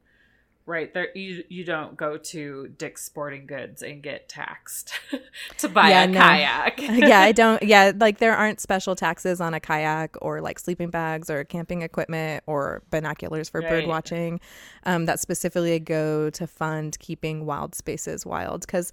[0.68, 4.92] right there you you don't go to Dick's Sporting Goods and get taxed
[5.58, 6.20] to buy Yeah, a no.
[6.20, 6.80] kayak.
[6.80, 7.62] yeah, I don't.
[7.62, 11.82] Yeah, like there aren't special taxes on a kayak or like sleeping bags or camping
[11.82, 14.40] equipment or binoculars for bird watching
[14.84, 18.60] um, that specifically go to fund keeping wild spaces wild.
[18.60, 18.92] Because,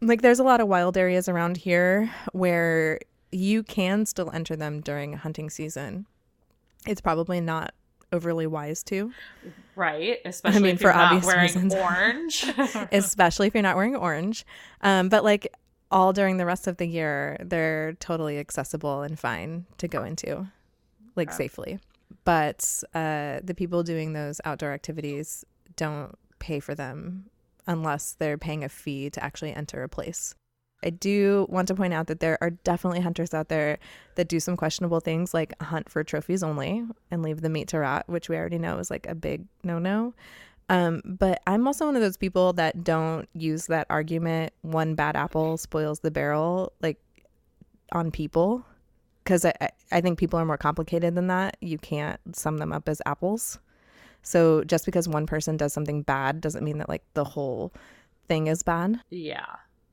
[0.00, 2.98] like, there's a lot of wild areas around here where
[3.30, 6.06] you can still enter them during hunting season.
[6.86, 7.74] It's probably not
[8.12, 9.12] overly wise to,
[9.74, 11.74] right, especially mean, if for you're not obvious wearing reasons.
[11.74, 12.44] orange.
[12.92, 14.44] especially if you're not wearing orange.
[14.80, 15.48] Um, but like
[15.90, 20.46] all during the rest of the year, they're totally accessible and fine to go into,
[21.14, 21.36] like Okay.
[21.36, 21.78] safely.
[22.24, 25.44] But uh, the people doing those outdoor activities
[25.76, 27.26] don't pay for them
[27.66, 30.34] unless they're paying a fee to actually enter a place.
[30.86, 33.78] I do want to point out that there are definitely hunters out there
[34.14, 37.78] that do some questionable things like hunt for trophies only and leave the meat to
[37.80, 40.14] rot, which we already know is like a big no no.
[40.68, 45.14] Um, but I'm also one of those people that don't use that argument one bad
[45.16, 46.98] apple spoils the barrel like
[47.92, 48.64] on people
[49.22, 51.56] because I, I- I think people are more complicated than that.
[51.60, 53.60] You can't sum them up as apples.
[54.22, 57.72] So just because one person does something bad doesn't mean that like the whole
[58.28, 59.00] thing is bad.
[59.10, 59.46] yeah.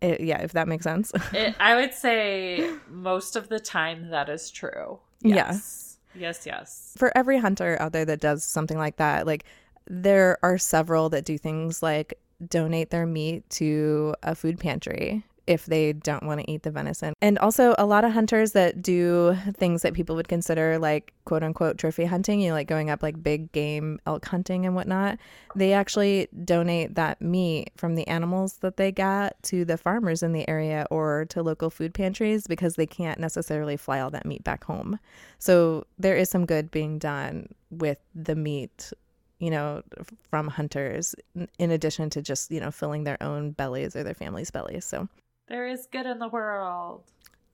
[0.03, 1.11] It, yeah, if that makes sense.
[1.33, 4.99] It, I would say most of the time that is true.
[5.21, 5.35] Yeah.
[5.35, 5.97] Yes.
[6.15, 6.93] Yes, yes.
[6.95, 9.45] for every hunter out there that does something like that, like
[9.87, 15.65] there are several that do things like donate their meat to a food pantry if
[15.65, 17.13] they don't want to eat the venison.
[17.21, 21.43] And also a lot of hunters that do things that people would consider like quote
[21.43, 25.17] unquote trophy hunting, you know, like going up like big game elk hunting and whatnot,
[25.55, 30.31] they actually donate that meat from the animals that they got to the farmers in
[30.31, 34.43] the area or to local food pantries because they can't necessarily fly all that meat
[34.43, 34.97] back home.
[35.39, 38.93] So there is some good being done with the meat,
[39.39, 39.81] you know,
[40.29, 41.15] from hunters
[41.59, 44.85] in addition to just, you know, filling their own bellies or their family's bellies.
[44.85, 45.09] So
[45.47, 47.03] There is good in the world.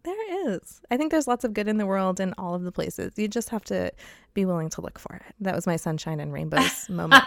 [0.04, 0.82] there is.
[0.92, 3.14] I think there's lots of good in the world in all of the places.
[3.18, 3.92] You just have to
[4.34, 5.36] be willing to look for it.
[5.40, 7.24] That was my sunshine and rainbows moment.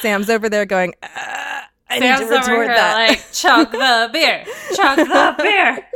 [0.00, 3.08] Sam's over there going, "Ah, I Sam's need to over retort here that.
[3.08, 4.44] like chug the beer,
[4.74, 5.86] chug the beer.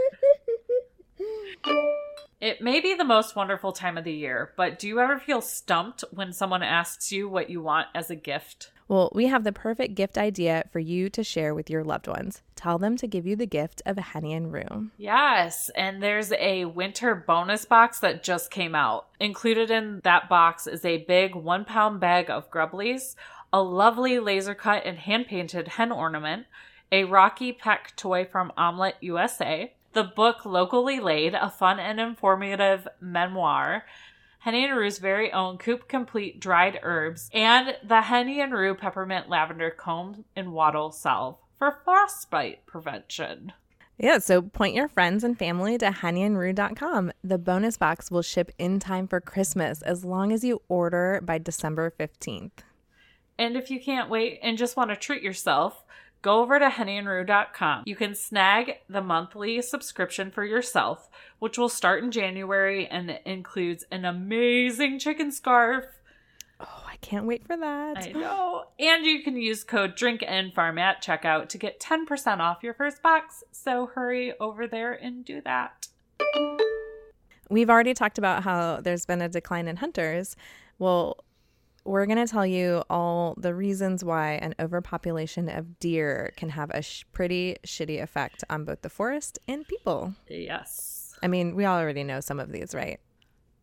[2.41, 5.43] It may be the most wonderful time of the year, but do you ever feel
[5.43, 8.71] stumped when someone asks you what you want as a gift?
[8.89, 12.41] Well, we have the perfect gift idea for you to share with your loved ones.
[12.57, 14.89] Tell them to give you the gift of a Henny and Rue.
[14.97, 19.09] Yes, and there's a winter bonus box that just came out.
[19.21, 23.17] Included in that box is a big one pound bag of Grubblies,
[23.53, 26.47] a lovely laser cut and hand painted hen ornament,
[26.91, 32.87] a Rocky Peck toy from Omlet USA, the book Locally Laid, a fun and informative
[33.01, 33.85] memoir,
[34.41, 39.29] Henny and Rue's very own Coop Complete dried herbs, and the Henny and Rue peppermint
[39.29, 43.53] lavender comb and wattle salve for frostbite prevention.
[43.99, 47.13] Yeah, so point your friends and family to hennyandrue.com.
[47.23, 51.37] The bonus box will ship in time for Christmas as long as you order by
[51.37, 52.63] December 15th.
[53.39, 55.85] And if you can't wait and just want to treat yourself,
[56.23, 57.85] go over to hennyandrue.com.
[57.87, 61.09] You can snag the monthly subscription for yourself,
[61.39, 65.85] which will start in January and it includes an amazing chicken scarf.
[66.61, 67.99] Oh, I can't wait for that.
[67.99, 68.65] I know.
[68.79, 73.43] And you can use code DRINKANDFARM at checkout to get 10% off your first box.
[73.53, 75.89] So hurry over there and do that.
[77.49, 80.37] We've already talked about how there's been a decline in hunters.
[80.79, 81.25] Well,
[81.91, 86.71] we're going to tell you all the reasons why an overpopulation of deer can have
[86.71, 90.15] a sh- pretty shitty effect on both the forest and people.
[90.29, 91.15] Yes.
[91.23, 93.01] I mean, we already know some of these, right?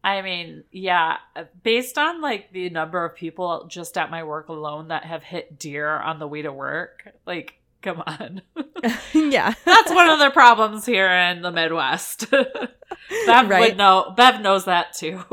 [0.04, 4.50] I mean, yeah, uh, based on like the number of people just at my work
[4.50, 8.42] alone that have hit deer on the way to work, like, come on.
[9.14, 9.54] yeah.
[9.66, 12.30] That's one of the problems here in the Midwest.
[13.26, 13.60] Bev Right.
[13.60, 14.14] would know.
[14.16, 15.24] Bev knows that too.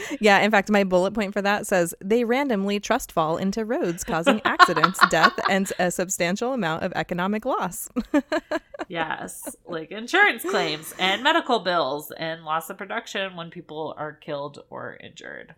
[0.20, 4.04] yeah, in fact, my bullet point for that says they randomly trust fall into roads,
[4.04, 7.88] causing accidents, death, and a substantial amount of economic loss.
[8.88, 14.64] yes, like insurance claims and medical bills and loss of production when people are killed
[14.70, 15.54] or injured.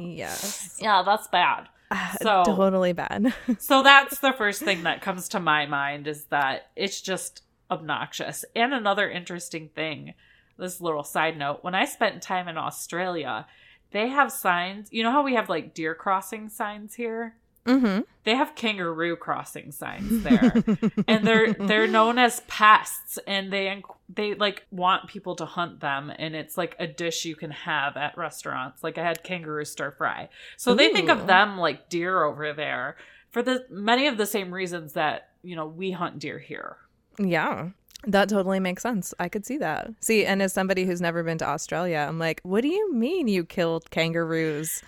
[0.00, 0.78] Yes.
[0.80, 1.68] Yeah, that's bad.
[2.22, 3.32] So- totally bad.
[3.58, 8.44] So that's the first thing that comes to my mind is that it's just obnoxious.
[8.54, 10.14] And another interesting thing,
[10.58, 13.46] this little side note, when I spent time in Australia,
[13.92, 14.88] they have signs.
[14.90, 17.36] You know how we have like deer crossing signs here?
[17.66, 18.00] Mm-hmm.
[18.24, 20.64] They have kangaroo crossing signs there.
[21.06, 26.10] and they're they're known as pests and they they like want people to hunt them
[26.18, 29.90] and it's like a dish you can have at restaurants like i had kangaroo stir
[29.92, 32.96] fry so they think of them like deer over there
[33.30, 36.76] for the many of the same reasons that you know we hunt deer here
[37.18, 37.70] Yeah.
[38.06, 39.14] That totally makes sense.
[39.18, 39.88] I could see that.
[40.00, 43.26] See, and as somebody who's never been to Australia, I'm like, what do you mean
[43.26, 44.82] you killed kangaroos?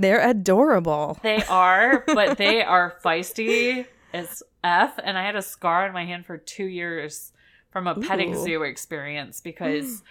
[0.00, 1.18] They're adorable.
[1.22, 6.04] they are but they are feisty as f and i had a scar on my
[6.04, 7.32] hand for two years
[7.70, 8.42] from a petting Ooh.
[8.42, 10.02] zoo experience because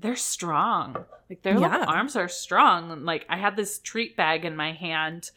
[0.00, 0.94] they're strong.
[1.28, 1.84] Like their little Yeah.
[1.86, 3.04] arms are strong.
[3.04, 5.32] Like I had this treat bag in my hand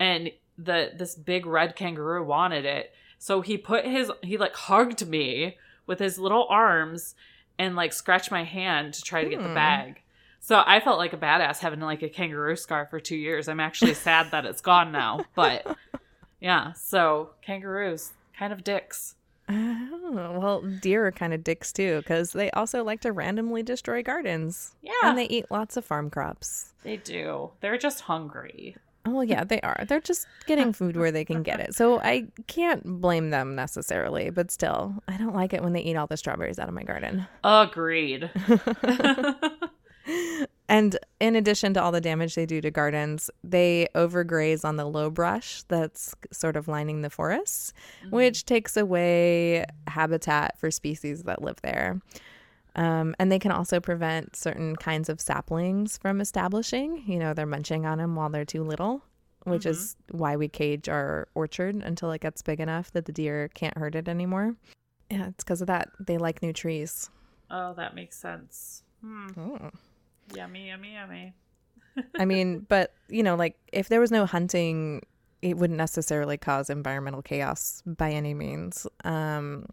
[0.00, 2.94] and the this big red kangaroo wanted it.
[3.18, 7.14] So he put his he like hugged me with his little arms
[7.58, 9.54] and like scratched my hand to try to get the Hmm.
[9.54, 10.02] bag.
[10.46, 13.48] So I felt like a badass having like a kangaroo scar for two years.
[13.48, 15.24] I'm actually sad that it's gone now.
[15.34, 15.76] But
[16.40, 19.16] yeah, so kangaroos, kind of dicks.
[19.48, 24.04] Oh, well, deer are kind of dicks too, because they also like to randomly destroy
[24.04, 24.76] gardens.
[24.82, 24.92] Yeah.
[25.02, 26.74] And they eat lots of farm crops.
[26.84, 27.50] They do.
[27.58, 28.76] They're just hungry.
[29.04, 29.84] Oh, well, yeah, they are.
[29.88, 31.74] They're just getting food where they can get it.
[31.74, 35.96] So I can't blame them necessarily, but still, I don't like it when they eat
[35.96, 37.26] all the strawberries out of my garden.
[37.44, 38.30] Agreed.
[40.68, 44.84] And in addition to all the damage they do to gardens, they overgraze on the
[44.84, 47.72] low brush that's sort of lining the forests,
[48.10, 52.00] which takes away habitat for species that live there.
[52.74, 57.04] Um, and they can also prevent certain kinds of saplings from establishing.
[57.06, 59.02] You know, they're munching on them while they're too little,
[59.44, 63.48] which is why we cage our orchard until it gets big enough that the deer
[63.54, 64.56] can't hurt it anymore.
[65.10, 65.90] Yeah, it's because of that.
[66.00, 67.08] They like new trees.
[67.52, 68.82] oh, that makes sense.
[69.00, 69.28] Hmm.
[69.28, 69.72] Mm.
[70.34, 71.34] Yummy, yummy, yummy.
[72.18, 75.02] I mean, but you know, like if there was no hunting,
[75.42, 78.86] it wouldn't necessarily cause environmental chaos by any means.
[79.04, 79.66] Um,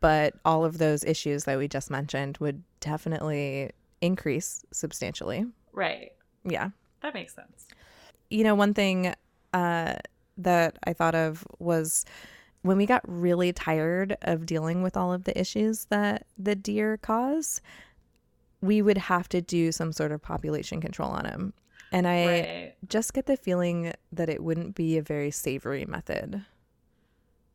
[0.00, 5.46] but all of those issues that we just mentioned would definitely increase substantially.
[5.72, 6.12] Right.
[6.44, 6.70] Yeah.
[7.02, 7.66] That makes sense.
[8.30, 9.14] You know, one thing
[9.52, 9.94] uh,
[10.38, 12.04] that I thought of was
[12.62, 16.96] when we got really tired of dealing with all of the issues that the deer
[16.96, 17.60] cause,
[18.60, 21.52] we would have to do some sort of population control on them.
[21.92, 22.74] And I right.
[22.88, 26.44] just get the feeling that it wouldn't be a very savory method.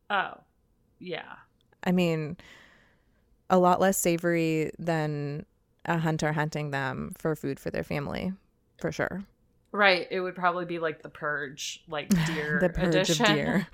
[0.08, 0.38] Oh,
[0.98, 1.34] yeah.
[1.84, 2.36] I mean,
[3.50, 5.44] a lot less savory than
[5.84, 8.32] a hunter hunting them for food for their family,
[8.78, 9.24] for sure.
[9.72, 10.06] Right.
[10.10, 13.26] It would probably be like the purge, like deer the purge edition.
[13.26, 13.68] of deer.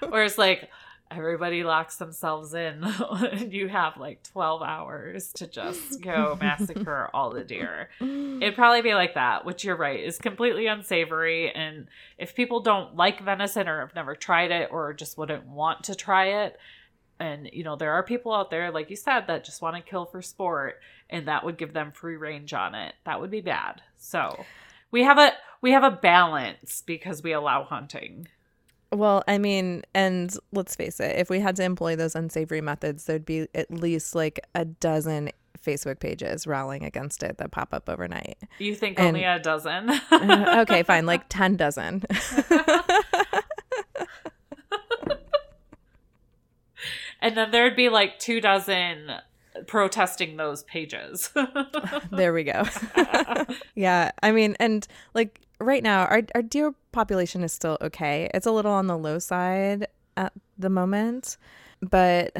[0.08, 0.70] Where it's like
[1.10, 7.30] everybody locks themselves in and you have like 12 hours to just go massacre all
[7.30, 7.90] the deer.
[8.00, 11.50] It'd probably be like that, which you're right, is completely unsavory.
[11.50, 11.88] And
[12.18, 15.94] if people don't like venison or have never tried it or just wouldn't want to
[15.94, 16.58] try it,
[17.18, 19.82] and you know, there are people out there, like you said, that just want to
[19.82, 20.80] kill for sport,
[21.10, 22.94] and that would give them free range on it.
[23.04, 23.82] That would be bad.
[23.98, 24.44] So
[24.90, 28.28] we have a we have a balance because we allow hunting.
[28.92, 33.04] Well, I mean, and let's face it, if we had to employ those unsavory methods,
[33.04, 35.30] there'd be at least like a dozen
[35.64, 38.36] Facebook pages rallying against it that pop up overnight.
[38.58, 39.90] You think And- only a dozen?
[40.12, 42.02] Okay, fine, like 10 dozen.
[47.20, 49.12] and then there'd be like two dozen
[49.66, 51.30] protesting those pages.
[52.10, 52.64] there we go.
[53.74, 58.30] yeah, I mean, and like right now, our, our deer population is still okay.
[58.34, 59.86] It's a little on the low side
[60.16, 61.36] at the moment,
[61.80, 62.36] but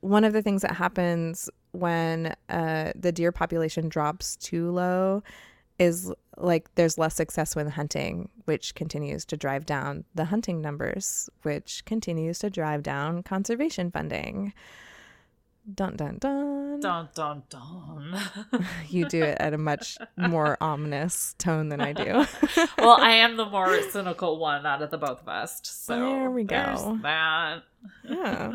[0.00, 5.22] one of the things that happens when uh, the deer population drops too low
[5.78, 11.28] is like there's less success with hunting, which continues to drive down the hunting numbers,
[11.42, 14.52] which continues to drive down conservation funding.
[15.74, 16.78] Dun dun dun.
[16.80, 18.16] dun dun dun.
[18.88, 22.04] You do it at a much more ominous tone than I do.
[22.78, 25.60] well, I am the more cynical one out of the both of us.
[25.64, 26.98] So There we there's go.
[27.02, 27.62] That
[28.04, 28.54] Yeah.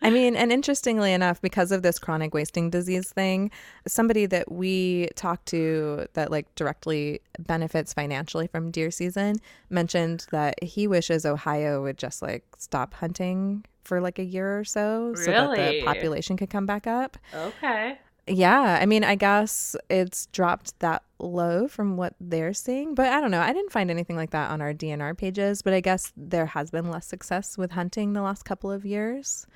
[0.00, 3.50] I mean, and interestingly enough, because of this chronic wasting disease thing,
[3.86, 9.36] somebody that we talked to that like directly benefits financially from deer season
[9.70, 14.64] mentioned that he wishes Ohio would just like stop hunting for like a year or
[14.64, 17.16] so so that the population could come back up.
[17.34, 17.98] Okay.
[18.28, 23.20] Yeah, I mean, I guess it's dropped that low from what they're seeing, but I
[23.20, 23.40] don't know.
[23.40, 26.70] I didn't find anything like that on our DNR pages, but I guess there has
[26.70, 29.46] been less success with hunting the last couple of years.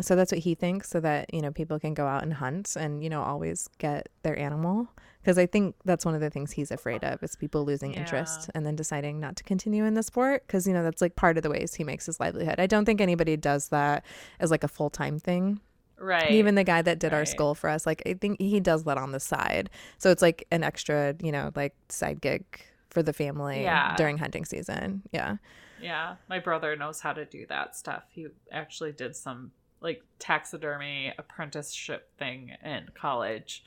[0.00, 2.74] So that's what he thinks, so that, you know, people can go out and hunt
[2.76, 4.88] and, you know, always get their animal.
[5.22, 8.50] Because I think that's one of the things he's afraid of is people losing interest
[8.54, 10.44] and then deciding not to continue in the sport.
[10.46, 12.58] Because, you know, that's like part of the ways he makes his livelihood.
[12.58, 14.04] I don't think anybody does that
[14.40, 15.60] as like a full time thing.
[15.98, 16.30] Right.
[16.30, 18.98] Even the guy that did our skull for us, like I think he does that
[18.98, 19.70] on the side.
[19.98, 22.44] So it's like an extra, you know, like side gig
[22.90, 23.94] for the family Yeah.
[23.96, 25.02] during hunting season.
[25.12, 25.36] Yeah.
[25.80, 28.04] Yeah, my brother knows how to do that stuff.
[28.10, 33.62] He actually did some like taxidermy apprenticeship thing in college.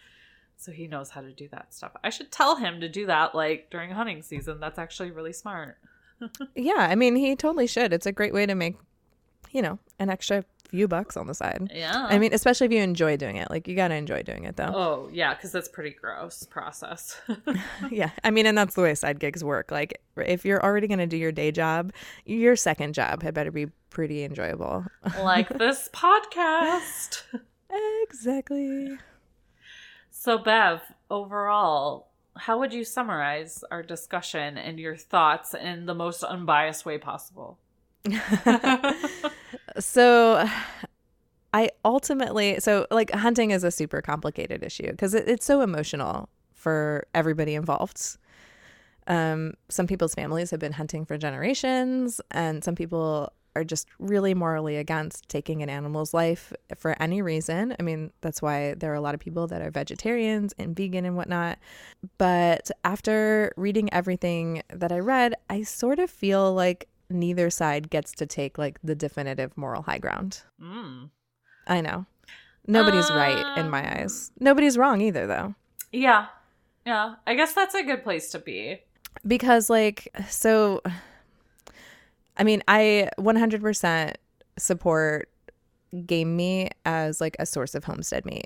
[0.58, 1.92] So he knows how to do that stuff.
[2.04, 4.60] I should tell him to do that like during hunting season.
[4.60, 5.78] That's actually really smart.
[6.56, 6.74] Yeah.
[6.78, 7.94] I mean, he totally should.
[7.94, 8.76] It's a great way to make,
[9.52, 11.72] you know, an extra few bucks on the side.
[11.74, 12.06] Yeah.
[12.10, 13.50] I mean, especially if you enjoy doing it.
[13.50, 14.72] Like, you got to enjoy doing it though.
[14.74, 17.20] Oh, yeah, cuz that's pretty gross process.
[17.92, 18.12] Yeah.
[18.24, 19.72] I mean, and that's the way side gigs work.
[19.72, 21.92] Like, if you're already going to do your day job,
[22.26, 24.86] your second job had better be pretty enjoyable.
[25.22, 27.24] like this podcast.
[28.04, 28.98] exactly.
[30.12, 36.24] So, Bev, overall, how would you summarize our discussion and your thoughts in the most
[36.24, 37.58] unbiased way possible?
[39.78, 40.48] So
[41.54, 46.30] I ultimately so like hunting is a super complicated issue because it, it's so emotional
[46.54, 48.18] for everybody involved.
[49.08, 54.34] Um, some people's families have been hunting for generations, and some people are just really
[54.34, 57.76] morally against taking an animal's life for any reason.
[57.80, 61.06] I mean, that's why there are a lot of people that are vegetarians and vegan
[61.06, 61.58] and whatnot.
[62.18, 68.12] But after reading everything that I read, I sort of feel like neither side gets
[68.14, 70.42] to take like the definitive moral high ground.
[70.62, 71.10] Mm.
[71.68, 72.06] I know.
[72.68, 74.32] Nobody's right in my Um, eyes.
[74.40, 75.56] Nobody's wrong either, though.
[75.92, 76.28] Yeah.
[76.86, 77.16] Yeah.
[77.26, 78.82] I guess that's a good place to be.
[79.28, 80.82] because like so
[82.38, 84.14] i mean i 100%
[84.58, 85.30] support
[86.06, 88.46] game meat as like a source of homestead meat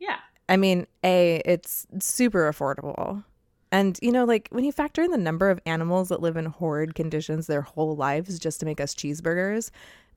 [0.00, 0.16] Yeah.
[0.48, 3.24] i mean a it's super affordable
[3.72, 6.46] and you know like when you factor in the number of animals that live in
[6.46, 9.70] horrid conditions their whole lives just to make us cheeseburgers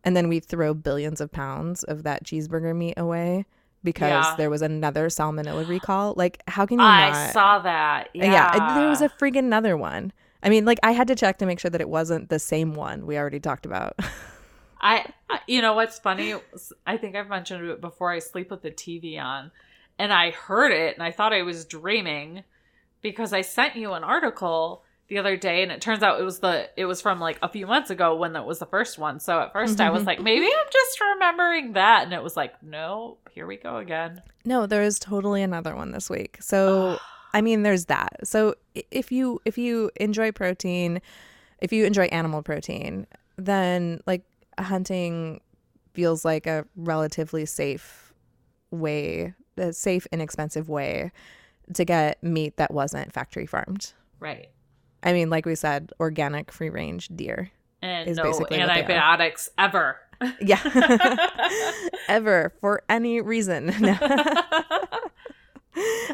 [0.04, 3.46] and then we throw billions of pounds of that cheeseburger meat away
[3.84, 4.36] because Yeah.
[4.38, 8.08] there was another salmonella recall like how can you I not saw that.
[8.08, 8.56] Uh, yeah.
[8.56, 8.76] yeah.
[8.80, 10.12] there was a friggin' another one.
[10.42, 12.74] I mean, like I had to check to make sure that it wasn't the same
[12.76, 13.96] one we already talked about.
[14.82, 16.34] I, I- you know what's funny?
[16.86, 18.12] I think I've mentioned it before.
[18.12, 19.52] I sleep with the TV on,
[19.98, 22.44] and I heard it, and I thought I was dreaming
[23.04, 26.40] because I sent you an article the other day, and it turns out it was
[26.40, 29.20] the it was from like a few months ago when that was the first one.
[29.20, 30.08] So at first I was mm-hmm.
[30.08, 34.24] like, maybe I'm just remembering that, and it was like, no, here we go again.
[34.46, 36.38] no, there is totally another one this week.
[36.40, 36.98] So
[37.34, 38.16] I mean, there's that.
[38.24, 38.56] So
[38.90, 41.02] if you if you enjoy protein,
[41.60, 43.06] if you enjoy animal protein,
[43.38, 44.24] then like
[44.58, 45.42] hunting
[45.94, 48.14] feels like a relatively safe
[48.72, 51.12] way, a safe, inexpensive way
[51.74, 53.94] to get meat that wasn't factory farmed.
[54.20, 54.50] Right.
[55.04, 57.52] I mean, like we said, organic, free range deer.
[57.82, 58.78] And Is no basically what they are.
[58.78, 59.98] antibiotics ever.
[60.40, 60.62] Yeah.
[62.08, 63.72] Ever for any reason.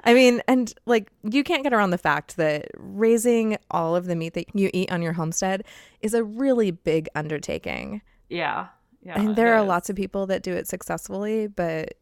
[0.03, 4.15] I mean, and like you can't get around the fact that raising all of the
[4.15, 5.63] meat that you eat on your homestead
[6.01, 8.01] is a really big undertaking.
[8.29, 8.67] yeah.
[9.01, 9.17] Yeah.
[9.21, 9.67] and there are is.
[9.67, 11.93] lots of people that do it successfully, but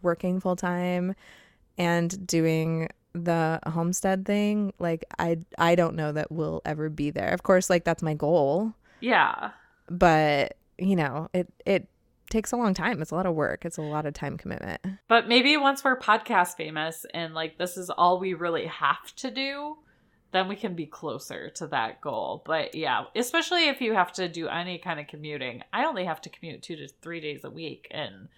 [0.00, 1.14] working full time
[1.78, 7.30] and doing the homestead thing, like I I don't know that we'll ever be there.
[7.30, 9.50] Of course, like that's my goal, Yeah.
[9.88, 11.88] but you know, it it
[12.28, 13.00] takes a long time.
[13.00, 13.64] It's a lot of work.
[13.64, 14.80] It's a lot of time commitment.
[15.08, 19.30] But maybe once we're podcast famous and like this is all we really have to
[19.30, 19.76] do,
[20.32, 22.42] then we can be closer to that goal.
[22.44, 25.62] But yeah, especially if you have to do any kind of commuting.
[25.72, 28.28] I only have to commute two to three days a week and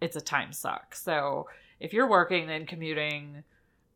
[0.00, 0.94] it's a time suck.
[0.94, 1.46] So
[1.80, 3.44] if you're working and commuting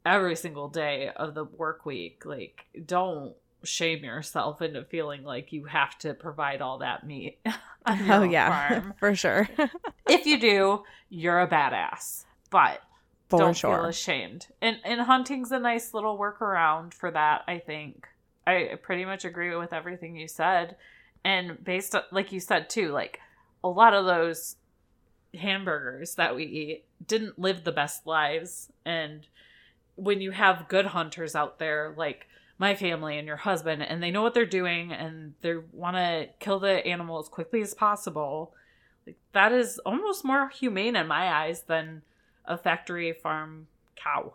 [0.05, 5.65] every single day of the work week, like don't shame yourself into feeling like you
[5.65, 7.39] have to provide all that meat.
[7.87, 8.95] on oh, your Oh yeah, farm.
[8.99, 9.49] for sure,
[10.09, 12.25] if you do, you're a badass.
[12.51, 12.83] But
[13.29, 13.77] for don't sure.
[13.77, 14.49] feel ashamed.
[14.61, 18.07] And and hunting's a nice little workaround for that, I think.
[18.47, 20.77] I pretty much agree with everything you said.
[21.25, 23.21] And based on like you said too, like
[23.63, 24.57] a lot of those
[25.35, 28.71] hamburgers that we eat didn't live the best lives.
[28.85, 29.27] And
[29.97, 32.27] when you have good hunters out there, like
[32.59, 36.29] my family and your husband, and they know what they're doing and they want to
[36.41, 38.53] kill the animal as quickly as possible,
[39.07, 42.03] like that is almost more humane in my eyes than
[42.45, 43.67] a factory farm
[43.97, 44.35] cow.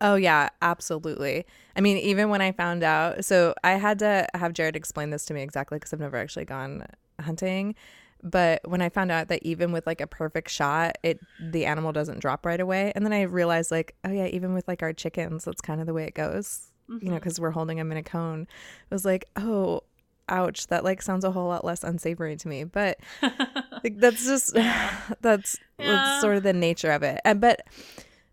[0.00, 1.44] Oh yeah, absolutely.
[1.74, 5.24] I mean, even when I found out, so I had to have Jared explain this
[5.26, 6.86] to me exactly because I've never actually gone
[7.20, 7.74] hunting.
[8.22, 11.92] But when I found out that even with like a perfect shot, it the animal
[11.92, 14.92] doesn't drop right away, and then I realized like, oh yeah, even with like our
[14.92, 16.72] chickens, that's kind of the way it goes.
[16.90, 17.04] Mm-hmm.
[17.04, 18.42] You know, because we're holding them in a cone.
[18.42, 19.82] It was like, oh,
[20.28, 22.64] ouch, that like sounds a whole lot less unsavory to me.
[22.64, 24.54] But like, that's just
[25.20, 25.86] that's yeah.
[25.86, 27.20] that's sort of the nature of it.
[27.24, 27.66] And but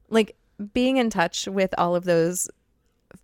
[0.09, 0.35] like
[0.73, 2.49] being in touch with all of those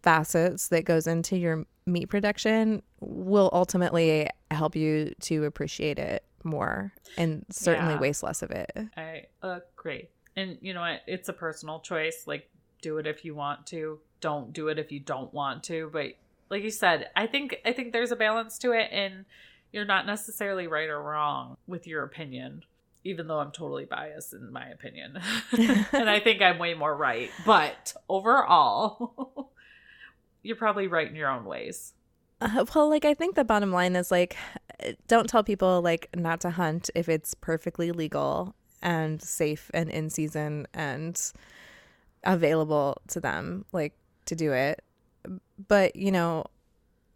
[0.04, 6.94] facets that goes into your meat production will ultimately help you to appreciate it more
[7.18, 8.00] and certainly yeah.
[8.00, 8.72] waste less of it.
[8.98, 10.10] I agree.
[10.36, 11.02] And you know what?
[11.08, 12.24] It's a personal choice.
[12.26, 12.50] Like,
[12.82, 14.00] do it if you want to.
[14.22, 15.90] Don't do it if you don't want to.
[15.92, 16.14] But
[16.50, 19.26] like you said, I think I think there's a balance to it, and
[19.72, 22.64] you're not necessarily right or wrong with your opinion
[23.04, 25.20] even though I'm totally biased in my opinion.
[25.92, 27.32] and I think I'm way more right.
[27.46, 29.52] But overall,
[30.44, 31.94] you're probably right in your own ways.
[32.42, 34.36] Uh, well, like, I think the bottom line is like,
[35.08, 40.10] don't tell people like not to hunt if it's perfectly legal and safe and in
[40.10, 41.22] season and
[42.24, 43.94] available to them, like,
[44.26, 44.84] to do it.
[45.68, 46.46] But, you know,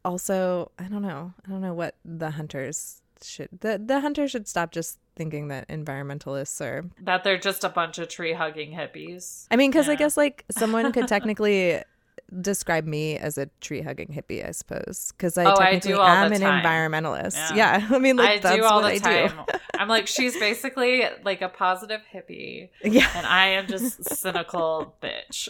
[0.04, 1.34] also, I don't know.
[1.46, 5.68] I don't know what the hunters should the the hunters should stop just thinking that
[5.70, 9.48] environmentalists are that they're just a bunch of tree hugging hippies.
[9.50, 9.94] I mean, because yeah.
[9.94, 11.82] I guess like someone could technically
[12.42, 16.34] describe me as a tree hugging hippie, I suppose, because I oh, technically I am
[16.34, 17.56] an environmentalist.
[17.56, 17.80] Yeah.
[17.80, 17.88] yeah.
[17.96, 19.46] I mean, like I that's what I time.
[19.48, 19.60] do.
[19.78, 22.70] I'm like, she's basically like a positive hippie.
[22.96, 25.50] Yeah, and I am just cynical bitch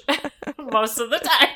[0.71, 1.49] most of the time.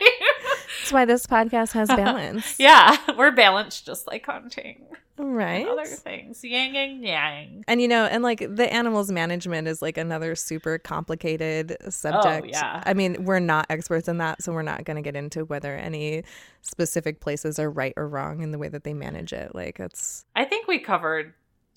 [0.82, 2.60] That's why this podcast has balance.
[2.60, 4.86] yeah, we're balanced just like hunting.
[5.22, 5.68] Right.
[5.68, 6.44] other things.
[6.44, 7.64] Yang and yang.
[7.68, 12.46] And you know, and like the animals management is like another super complicated subject.
[12.46, 12.84] Oh, yeah.
[12.86, 15.76] I mean, we're not experts in that, so we're not going to get into whether
[15.76, 16.24] any
[16.62, 19.54] specific places are right or wrong in the way that they manage it.
[19.54, 21.34] Like it's I think we covered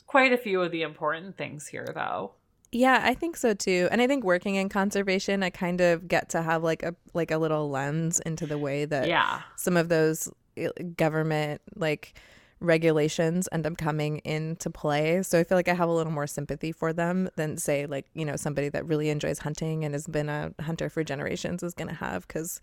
[0.07, 2.33] quite a few of the important things here though.
[2.71, 3.89] Yeah, I think so too.
[3.91, 7.33] And I think working in conservation, I kind of get to have like a like
[7.33, 9.43] a little lens into the way that yeah.
[9.57, 12.15] some of those eh, government like
[12.63, 15.23] regulations end up coming into play.
[15.23, 18.07] So I feel like I have a little more sympathy for them than say like,
[18.15, 21.75] you know, somebody that really enjoys hunting and has been a hunter for generations is
[21.75, 22.61] going to have cuz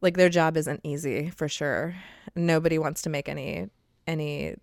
[0.00, 1.94] like their job isn't easy for sure.
[2.34, 3.68] Nobody wants to make any
[4.06, 4.56] any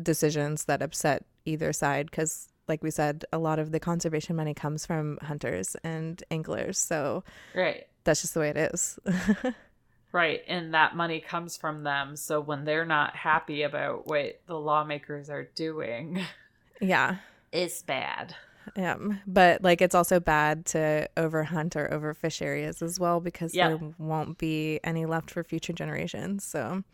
[0.00, 4.54] decisions that upset either side cuz like we said, a lot of the conservation money
[4.54, 6.78] comes from hunters and anglers.
[6.78, 7.86] So Right.
[8.04, 8.98] That's just the way it is.
[10.12, 10.42] right.
[10.46, 12.16] And that money comes from them.
[12.16, 16.20] So when they're not happy about what the lawmakers are doing,
[16.80, 17.16] yeah.
[17.52, 18.34] It's bad.
[18.76, 18.96] Yeah.
[19.26, 23.80] But like it's also bad to overhunt or overfish areas as well because yep.
[23.80, 26.44] there won't be any left for future generations.
[26.44, 26.84] So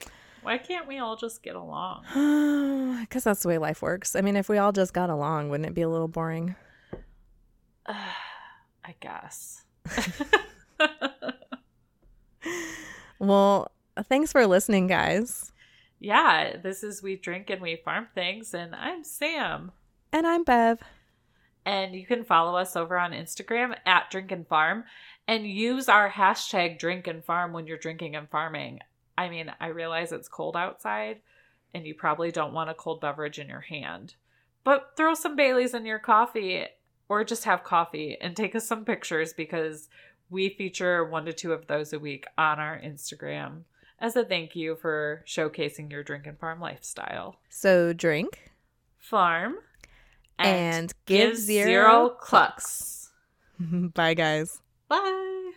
[0.43, 2.05] why can't we all just get along?
[3.01, 4.17] Because that's the way life works.
[4.17, 6.57] I mean, if we all just got along, wouldn't it be a little boring?
[7.85, 7.95] Uh,
[8.85, 9.65] I guess.
[13.19, 13.71] well,
[14.09, 15.53] thanks for listening, guys.
[15.99, 19.73] Yeah, this is We Drink and We Farm Things, and I'm Sam.
[20.13, 20.81] And I'm Bev.
[21.65, 24.85] And you can follow us over on Instagram at drinkandfarm
[25.27, 28.81] and use our hashtag drinkandfarm when you're drinking and farming.
[29.19, 31.21] I mean, I realize it's cold outside
[31.75, 34.15] and you probably don't want a cold beverage in your hand,
[34.65, 36.67] but throw some Baileys in your coffee
[37.09, 39.89] or just have coffee and take us some pictures because
[40.31, 43.63] we feature one to two of those a week on our Instagram
[43.99, 47.37] as a thank you for showcasing your drink and farm lifestyle.
[47.49, 48.53] So drink,
[48.99, 49.57] farm,
[50.39, 53.11] and, and give, give, zero, zero clucks.
[53.59, 54.61] Bye, guys.
[54.89, 55.33] Bye.